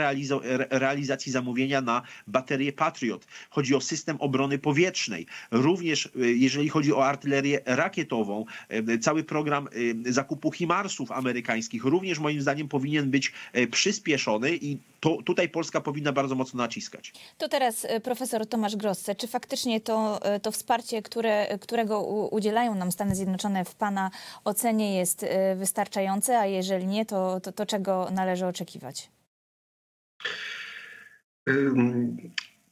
realizacji 0.71 1.33
zamówienia 1.33 1.81
na 1.81 2.03
baterię 2.27 2.73
Patriot. 2.73 3.27
Chodzi 3.51 3.75
o 3.75 3.81
system 3.81 4.17
obrony 4.21 4.59
powietrznej. 4.59 5.27
Również 5.51 6.07
e, 6.07 6.11
jeżeli 6.17 6.69
chodzi 6.69 6.93
o 6.93 7.07
artylerię 7.07 7.61
rakietową, 7.67 8.45
e, 8.69 8.99
cały 8.99 9.25
program 9.25 9.69
e, 10.07 10.13
zakupu 10.13 10.53
HIMARSów 10.53 11.13
amerykańskich 11.13 11.85
również 11.85 12.19
moim 12.19 12.43
zdaniem 12.43 12.69
powinien 12.69 13.11
być 13.11 13.33
przyspieszony 13.71 14.57
i 14.57 14.79
to, 15.01 15.23
tutaj 15.23 15.49
Polska 15.49 15.81
powinna 15.81 16.13
bardzo 16.13 16.35
mocno 16.35 16.59
naciskać. 16.59 17.13
To 17.39 17.49
teraz 17.49 17.87
profesor 18.03 18.47
Tomasz 18.47 18.77
Grosse. 18.77 19.15
Czy 19.15 19.27
faktycznie 19.27 19.81
to, 19.81 20.21
to 20.43 20.53
wsparcie, 20.53 21.03
które, 21.03 21.59
którego 21.61 22.03
udzielają 22.31 22.75
nam 22.75 22.93
Stany 22.93 23.15
Zjednoczone 23.15 23.65
w 23.65 23.75
Pana 23.75 24.11
ocenie 24.45 24.97
jest 24.97 25.27
wystarczające, 25.57 26.39
a 26.39 26.47
jeżeli 26.47 26.87
nie, 26.87 27.07
to, 27.07 27.41
to, 27.41 27.53
to 27.53 27.67
czego 27.67 28.09
należy 28.11 28.47
oczekiwać? 28.49 29.11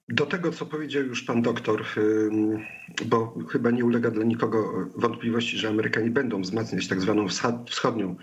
Do 0.08 0.26
tego, 0.26 0.52
co 0.52 0.66
powiedział 0.66 1.02
już 1.02 1.22
pan 1.22 1.42
doktor, 1.42 1.84
bo 3.06 3.38
chyba 3.48 3.70
nie 3.70 3.84
ulega 3.84 4.10
dla 4.10 4.24
nikogo 4.24 4.88
wątpliwości, 4.96 5.58
że 5.58 5.68
Amerykanie 5.68 6.10
będą 6.10 6.42
wzmacniać 6.42 6.88
tak 6.88 7.00
zwaną 7.00 7.26
wschodnią 7.66 8.16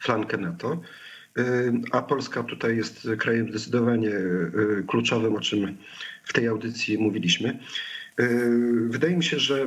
flankę 0.00 0.36
NATO, 0.36 0.80
a 1.92 2.02
Polska 2.02 2.42
tutaj 2.42 2.76
jest 2.76 3.08
krajem 3.18 3.50
zdecydowanie 3.50 4.12
kluczowym, 4.86 5.36
o 5.36 5.40
czym 5.40 5.76
w 6.24 6.32
tej 6.32 6.46
audycji 6.46 6.98
mówiliśmy. 6.98 7.58
Wydaje 8.88 9.16
mi 9.16 9.24
się, 9.24 9.38
że 9.38 9.66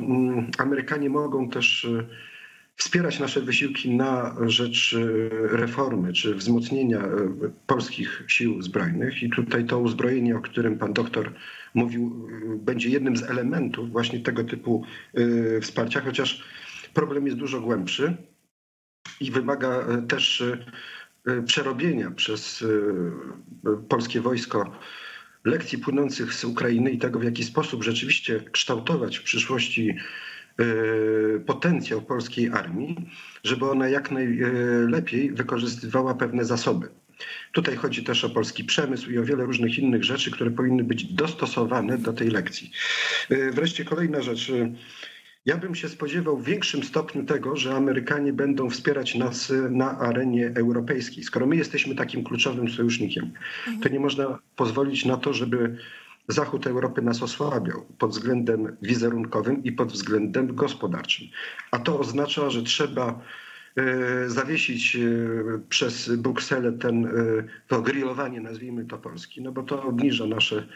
Amerykanie 0.58 1.10
mogą 1.10 1.50
też 1.50 1.88
wspierać 2.82 3.20
nasze 3.20 3.42
wysiłki 3.42 3.90
na 3.90 4.36
rzecz 4.46 4.96
reformy 5.32 6.14
czy 6.14 6.36
wzmocnienia 6.36 7.04
polskich 7.68 8.24
sił 8.28 8.62
zbrojnych. 8.62 9.24
I 9.24 9.30
tutaj 9.30 9.66
to 9.66 9.80
uzbrojenie, 9.80 10.38
o 10.38 10.42
którym 10.42 10.78
pan 10.78 10.94
doktor 10.94 11.34
mówił, 11.74 12.30
będzie 12.56 12.90
jednym 12.90 13.18
z 13.18 13.24
elementów 13.24 13.92
właśnie 13.92 14.20
tego 14.20 14.44
typu 14.44 14.86
wsparcia, 15.62 16.02
chociaż 16.02 16.44
problem 16.94 17.26
jest 17.26 17.38
dużo 17.38 17.62
głębszy 17.62 18.18
i 19.20 19.32
wymaga 19.32 19.86
też 20.08 20.44
przerobienia 21.46 22.12
przez 22.12 22.64
polskie 23.90 24.22
wojsko 24.22 24.72
lekcji 25.46 25.78
płynących 25.78 26.34
z 26.34 26.44
Ukrainy 26.44 26.92
i 26.92 26.98
tego, 26.98 27.20
w 27.20 27.24
jaki 27.24 27.44
sposób 27.44 27.84
rzeczywiście 27.84 28.44
kształtować 28.52 29.18
w 29.18 29.24
przyszłości 29.24 29.96
potencjał 31.46 32.02
polskiej 32.02 32.50
armii, 32.50 32.96
żeby 33.44 33.70
ona 33.70 33.90
jak 33.90 34.12
najlepiej 34.12 35.32
wykorzystywała 35.32 36.16
pewne 36.16 36.46
zasoby. 36.46 36.90
Tutaj 37.52 37.76
chodzi 37.76 38.04
też 38.04 38.24
o 38.24 38.30
polski 38.30 38.64
przemysł 38.64 39.12
i 39.12 39.18
o 39.18 39.24
wiele 39.24 39.46
różnych 39.46 39.80
innych 39.80 40.04
rzeczy, 40.04 40.32
które 40.32 40.52
powinny 40.52 40.84
być 40.84 41.14
dostosowane 41.14 41.98
do 41.98 42.14
tej 42.14 42.30
lekcji. 42.30 42.72
E, 43.30 43.52
wreszcie 43.52 43.86
kolejna 43.86 44.22
rzecz. 44.22 44.52
Ja 45.46 45.58
bym 45.58 45.76
się 45.76 45.90
spodziewał 45.90 46.38
w 46.38 46.46
większym 46.46 46.84
stopniu 46.84 47.24
tego, 47.24 47.56
że 47.56 47.74
Amerykanie 47.76 48.34
będą 48.34 48.70
wspierać 48.70 49.16
nas 49.16 49.54
na 49.70 50.00
arenie 50.00 50.52
europejskiej. 50.56 51.24
Skoro 51.24 51.48
my 51.48 51.56
jesteśmy 51.56 51.96
takim 51.96 52.24
kluczowym 52.24 52.70
sojusznikiem, 52.70 53.32
to 53.82 53.90
nie 53.90 54.00
można 54.00 54.40
pozwolić 54.56 55.06
na 55.06 55.18
to, 55.18 55.34
żeby 55.34 55.78
Zachód 56.28 56.68
Europy 56.68 57.02
nas 57.02 57.24
osłabiał 57.24 57.86
pod 57.98 58.12
względem 58.12 58.78
wizerunkowym 58.82 59.64
i 59.64 59.72
pod 59.72 59.92
względem 59.92 60.56
gospodarczym. 60.56 61.28
A 61.72 61.80
to 61.80 62.00
oznacza, 62.00 62.50
że 62.50 62.64
trzeba 62.64 63.20
e, 63.76 64.30
zawiesić 64.30 64.96
e, 64.96 65.00
przez 65.70 66.16
Brukselę 66.16 66.72
ten, 66.72 67.06
e, 67.06 67.10
to 67.68 67.82
grillowanie, 67.82 68.42
nazwijmy 68.42 68.86
to 68.86 68.98
Polski, 68.98 69.42
no 69.42 69.52
bo 69.52 69.64
to 69.64 69.84
obniża 69.84 70.26
nasze 70.26 70.68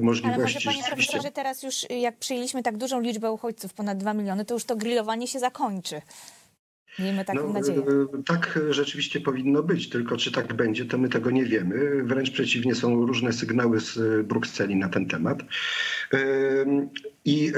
możliwości. 0.00 0.34
Ale 0.34 0.42
może 0.42 0.60
panie 0.64 0.82
profesorze, 0.86 1.30
teraz 1.30 1.62
już 1.62 1.90
jak 1.90 2.16
przyjęliśmy 2.16 2.62
tak 2.62 2.76
dużą 2.76 3.00
liczbę 3.00 3.32
uchodźców, 3.32 3.74
ponad 3.74 3.98
2 3.98 4.14
miliony, 4.14 4.44
to 4.44 4.54
już 4.54 4.64
to 4.64 4.76
grillowanie 4.76 5.28
się 5.28 5.38
zakończy. 5.38 6.00
Miejmy 6.98 7.24
taką 7.24 7.46
no, 7.46 7.52
nadzieję. 7.52 7.82
Tak 8.26 8.58
rzeczywiście 8.70 9.20
powinno 9.20 9.62
być, 9.62 9.88
tylko 9.88 10.16
czy 10.16 10.32
tak 10.32 10.54
będzie, 10.54 10.84
to 10.84 10.98
my 10.98 11.08
tego 11.08 11.30
nie 11.30 11.44
wiemy. 11.44 12.04
Wręcz 12.04 12.30
przeciwnie, 12.30 12.74
są 12.74 13.06
różne 13.06 13.32
sygnały 13.32 13.80
z 13.80 14.26
Brukseli 14.26 14.76
na 14.76 14.88
ten 14.88 15.06
temat. 15.06 15.42
I 17.24 17.52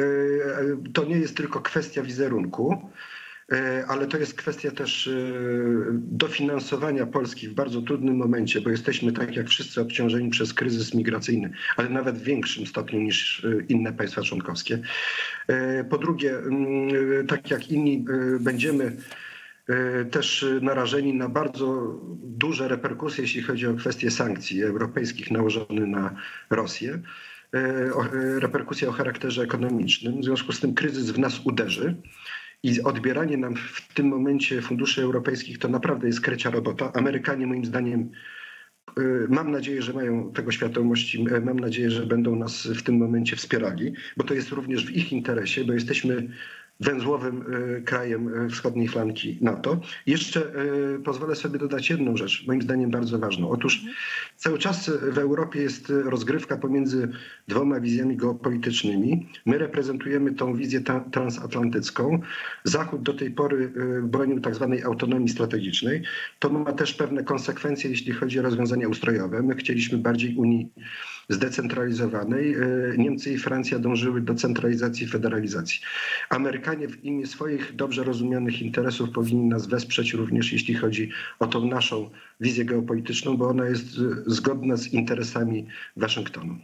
to 0.92 1.04
nie 1.04 1.16
jest 1.16 1.36
tylko 1.36 1.60
kwestia 1.60 2.02
wizerunku. 2.02 2.90
E, 3.52 3.84
ale 3.88 4.06
to 4.06 4.18
jest 4.18 4.34
kwestia 4.34 4.70
też 4.70 5.06
e, 5.08 5.12
dofinansowania 5.92 7.06
Polski 7.06 7.48
w 7.48 7.54
bardzo 7.54 7.82
trudnym 7.82 8.16
momencie, 8.16 8.60
bo 8.60 8.70
jesteśmy 8.70 9.12
tak 9.12 9.36
jak 9.36 9.48
wszyscy 9.48 9.80
obciążeni 9.80 10.30
przez 10.30 10.54
kryzys 10.54 10.94
migracyjny, 10.94 11.50
ale 11.76 11.88
nawet 11.88 12.18
w 12.18 12.22
większym 12.22 12.66
stopniu 12.66 13.00
niż 13.00 13.44
e, 13.44 13.64
inne 13.68 13.92
państwa 13.92 14.22
członkowskie. 14.22 14.78
Po 15.90 15.98
drugie, 15.98 16.38
mm, 16.38 17.26
tak 17.26 17.50
jak 17.50 17.70
inni 17.70 18.04
będziemy 18.40 18.96
też 20.10 20.46
narażeni 20.62 21.14
na 21.14 21.28
bardzo 21.28 22.00
duże 22.22 22.68
reperkusje, 22.68 23.22
jeśli 23.22 23.42
chodzi 23.42 23.66
o 23.66 23.74
kwestie 23.74 24.10
sankcji 24.10 24.62
europejskich 24.62 25.30
nałożonych 25.30 25.86
na 25.86 26.14
Rosję 26.50 27.02
reperkusje 28.38 28.88
o 28.88 28.92
charakterze 28.92 29.42
ekonomicznym. 29.42 30.20
W 30.20 30.24
związku 30.24 30.52
z 30.52 30.60
tym 30.60 30.74
kryzys 30.74 31.10
w 31.10 31.18
nas 31.18 31.40
uderzy. 31.44 31.96
I 32.62 32.82
odbieranie 32.82 33.36
nam 33.36 33.56
w 33.56 33.94
tym 33.94 34.08
momencie 34.08 34.62
funduszy 34.62 35.02
europejskich 35.02 35.58
to 35.58 35.68
naprawdę 35.68 36.06
jest 36.06 36.20
krecia 36.20 36.50
robota. 36.50 36.92
Amerykanie 36.92 37.46
moim 37.46 37.64
zdaniem 37.64 38.10
Mam 39.28 39.50
nadzieję, 39.50 39.82
że 39.82 39.92
mają 39.92 40.32
tego 40.32 40.52
świadomości. 40.52 41.24
Mam 41.44 41.60
nadzieję, 41.60 41.90
że 41.90 42.06
będą 42.06 42.36
nas 42.36 42.66
w 42.66 42.82
tym 42.82 42.96
momencie 42.96 43.36
wspierali, 43.36 43.92
bo 44.16 44.24
to 44.24 44.34
jest 44.34 44.50
również 44.50 44.86
w 44.86 44.90
ich 44.90 45.12
interesie, 45.12 45.64
bo 45.64 45.72
jesteśmy 45.72 46.28
węzłowym 46.80 47.44
e, 47.78 47.80
krajem 47.80 48.44
e, 48.44 48.48
wschodniej 48.48 48.88
flanki 48.88 49.38
NATO. 49.40 49.80
Jeszcze 50.06 50.40
e, 50.40 50.98
pozwolę 50.98 51.36
sobie 51.36 51.58
dodać 51.58 51.90
jedną 51.90 52.16
rzecz, 52.16 52.46
moim 52.46 52.62
zdaniem 52.62 52.90
bardzo 52.90 53.18
ważną. 53.18 53.50
Otóż 53.50 53.82
cały 54.36 54.58
czas 54.58 54.90
w 55.12 55.18
Europie 55.18 55.62
jest 55.62 55.92
rozgrywka 56.04 56.56
pomiędzy 56.56 57.08
dwoma 57.48 57.80
wizjami 57.80 58.16
geopolitycznymi. 58.16 59.28
My 59.46 59.58
reprezentujemy 59.58 60.34
tą 60.34 60.54
wizję 60.54 60.80
transatlantycką. 61.12 62.20
Zachód 62.64 63.02
do 63.02 63.14
tej 63.14 63.30
pory 63.30 63.72
bronił 64.02 64.40
tak 64.40 64.54
zwanej 64.54 64.82
autonomii 64.82 65.28
strategicznej. 65.28 66.02
To 66.38 66.50
ma 66.50 66.72
też 66.72 66.94
pewne 66.94 67.24
konsekwencje, 67.24 67.90
jeśli 67.90 68.12
chodzi 68.12 68.38
o 68.38 68.42
rozwiązania 68.42 68.88
ustrojowe. 68.88 69.42
My 69.42 69.54
chcieliśmy 69.54 69.98
bardziej 69.98 70.36
Unii 70.36 70.72
zdecentralizowanej. 71.28 72.56
Niemcy 72.98 73.32
i 73.32 73.38
Francja 73.38 73.78
dążyły 73.78 74.20
do 74.20 74.34
centralizacji 74.34 75.06
i 75.06 75.08
federalizacji. 75.08 75.80
Amerykanie 76.30 76.69
Amerykanie 76.70 76.88
w 76.88 77.04
imię 77.04 77.26
swoich 77.26 77.76
dobrze 77.76 78.04
rozumianych 78.04 78.62
interesów 78.62 79.10
powinni 79.10 79.48
nas 79.48 79.66
wesprzeć 79.66 80.12
również 80.12 80.52
jeśli 80.52 80.74
chodzi 80.74 81.10
o 81.38 81.46
tą 81.46 81.66
naszą 81.66 82.10
wizję 82.40 82.64
geopolityczną, 82.64 83.36
bo 83.36 83.48
ona 83.48 83.66
jest 83.66 83.86
zgodna 84.26 84.76
z 84.76 84.86
interesami 84.86 85.66
Waszyngtonu. 85.96 86.58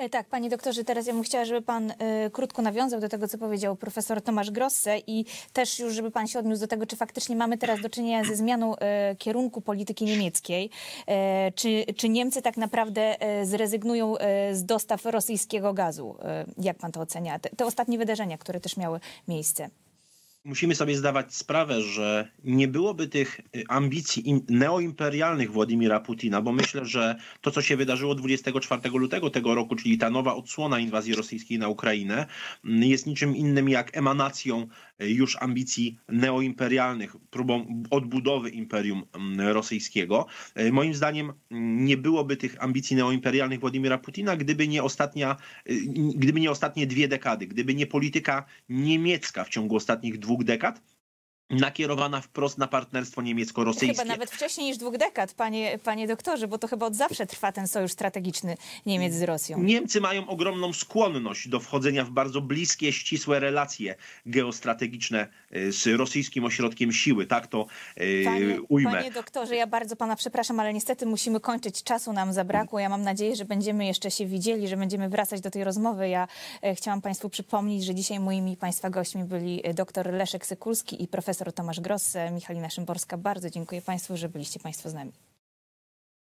E, 0.00 0.08
tak, 0.08 0.26
panie 0.28 0.50
doktorze, 0.50 0.84
teraz 0.84 1.06
ja 1.06 1.12
bym 1.12 1.22
chciała, 1.22 1.44
żeby 1.44 1.62
pan 1.62 1.90
y, 1.90 1.94
krótko 2.32 2.62
nawiązał 2.62 3.00
do 3.00 3.08
tego, 3.08 3.28
co 3.28 3.38
powiedział 3.38 3.76
profesor 3.76 4.22
Tomasz 4.22 4.50
Grosse 4.50 4.98
i 5.06 5.24
też 5.52 5.78
już, 5.78 5.94
żeby 5.94 6.10
pan 6.10 6.26
się 6.26 6.38
odniósł 6.38 6.60
do 6.60 6.66
tego, 6.66 6.86
czy 6.86 6.96
faktycznie 6.96 7.36
mamy 7.36 7.58
teraz 7.58 7.80
do 7.80 7.90
czynienia 7.90 8.24
ze 8.24 8.36
zmianą 8.36 8.74
y, 8.74 8.78
kierunku 9.16 9.60
polityki 9.60 10.04
niemieckiej. 10.04 10.70
Y, 11.48 11.52
czy, 11.54 11.84
czy 11.96 12.08
Niemcy 12.08 12.42
tak 12.42 12.56
naprawdę 12.56 13.16
zrezygnują 13.42 14.14
z 14.52 14.64
dostaw 14.64 15.04
rosyjskiego 15.04 15.72
gazu? 15.74 16.16
Jak 16.58 16.78
pan 16.78 16.92
to 16.92 17.00
ocenia? 17.00 17.38
Te, 17.38 17.50
te 17.50 17.66
ostatnie 17.66 17.98
wydarzenia, 17.98 18.38
które 18.38 18.60
też 18.60 18.76
miały 18.76 19.00
miejsce 19.28 19.70
musimy 20.44 20.74
sobie 20.74 20.96
zdawać 20.96 21.34
sprawę, 21.34 21.82
że 21.82 22.28
nie 22.44 22.68
byłoby 22.68 23.08
tych 23.08 23.40
y, 23.56 23.64
ambicji 23.68 24.44
neoimperialnych 24.48 25.52
Władimira 25.52 26.00
Putina, 26.00 26.42
bo 26.42 26.52
myślę, 26.52 26.84
że 26.84 27.16
to, 27.40 27.50
co 27.50 27.62
się 27.62 27.76
wydarzyło 27.76 28.14
24 28.14 28.90
lutego 28.90 29.30
tego 29.30 29.54
roku, 29.54 29.76
czyli 29.76 29.98
ta 29.98 30.10
nowa 30.10 30.34
odsłona 30.34 30.78
inwazji 30.78 31.14
rosyjskiej 31.14 31.58
na 31.58 31.68
Ukrainę, 31.68 32.26
mm, 32.64 32.82
jest 32.82 33.06
niczym 33.06 33.36
innym 33.36 33.68
jak 33.68 33.96
emanacją 33.96 34.66
już 35.00 35.36
ambicji 35.40 35.98
neoimperialnych, 36.08 37.16
próbą 37.30 37.82
odbudowy 37.90 38.50
imperium 38.50 39.02
rosyjskiego. 39.38 40.26
Y, 40.58 40.72
moim 40.72 40.94
zdaniem 40.94 41.32
nie 41.50 41.96
byłoby 41.96 42.36
tych 42.36 42.62
ambicji 42.64 42.96
neoimperialnych 42.96 43.60
Władimira 43.60 43.98
Putina, 43.98 44.36
gdyby 44.36 44.68
nie, 44.68 44.82
ostatnia, 44.82 45.36
gdyby 46.14 46.40
nie 46.40 46.50
ostatnie 46.50 46.86
dwie 46.86 47.08
dekady, 47.08 47.46
gdyby 47.46 47.74
nie 47.74 47.86
polityka 47.86 48.44
niemiecka 48.68 49.44
w 49.44 49.48
ciągu 49.48 49.76
ostatnich 49.76 50.18
dwóch 50.18 50.44
dekad 50.44 50.82
nakierowana 51.50 52.20
wprost 52.20 52.58
na 52.58 52.66
partnerstwo 52.66 53.22
niemiecko-rosyjskie. 53.22 54.02
Chyba 54.02 54.12
nawet 54.12 54.30
wcześniej 54.30 54.66
niż 54.66 54.76
dwóch 54.76 54.96
dekad, 54.96 55.34
panie, 55.34 55.78
panie 55.84 56.06
doktorze, 56.06 56.48
bo 56.48 56.58
to 56.58 56.68
chyba 56.68 56.86
od 56.86 56.94
zawsze 56.94 57.26
trwa 57.26 57.52
ten 57.52 57.68
sojusz 57.68 57.92
strategiczny 57.92 58.56
Niemiec 58.86 59.14
z 59.14 59.22
Rosją. 59.22 59.62
Niemcy 59.62 60.00
mają 60.00 60.28
ogromną 60.28 60.72
skłonność 60.72 61.48
do 61.48 61.60
wchodzenia 61.60 62.04
w 62.04 62.10
bardzo 62.10 62.40
bliskie, 62.40 62.92
ścisłe 62.92 63.40
relacje 63.40 63.94
geostrategiczne 64.26 65.28
y, 65.56 65.72
z 65.72 65.86
rosyjskim 65.86 66.44
ośrodkiem 66.44 66.92
siły, 66.92 67.26
tak 67.26 67.46
to 67.46 67.66
yy, 67.96 68.24
panie, 68.24 68.60
ujmę. 68.68 68.90
Panie 68.90 69.10
doktorze, 69.10 69.56
ja 69.56 69.66
bardzo 69.66 69.96
pana 69.96 70.16
przepraszam, 70.16 70.60
ale 70.60 70.72
niestety 70.74 71.06
musimy 71.06 71.40
kończyć, 71.40 71.82
czasu 71.82 72.12
nam 72.12 72.32
zabrakło. 72.32 72.78
Ja 72.78 72.88
mam 72.88 73.02
nadzieję, 73.02 73.36
że 73.36 73.44
będziemy 73.44 73.86
jeszcze 73.86 74.10
się 74.10 74.26
widzieli, 74.26 74.68
że 74.68 74.76
będziemy 74.76 75.08
wracać 75.08 75.40
do 75.40 75.50
tej 75.50 75.64
rozmowy. 75.64 76.08
Ja 76.08 76.28
e, 76.62 76.74
chciałam 76.74 77.00
państwu 77.00 77.28
przypomnieć, 77.28 77.84
że 77.84 77.94
dzisiaj 77.94 78.20
moimi 78.20 78.56
państwa 78.56 78.90
gośćmi 78.90 79.24
byli 79.24 79.60
e, 79.64 79.74
dr 79.74 80.12
Leszek 80.12 80.46
Sykulski 80.46 81.02
i 81.02 81.08
profesor 81.08 81.39
profesor 81.40 81.52
Tomasz 81.54 81.80
Gross, 81.80 82.16
Michalina 82.32 82.70
Szymborska. 82.70 83.16
Bardzo 83.16 83.50
dziękuję 83.50 83.82
Państwu, 83.82 84.16
że 84.16 84.28
byliście 84.28 84.60
Państwo 84.60 84.90
z 84.90 84.94
nami. 84.94 85.29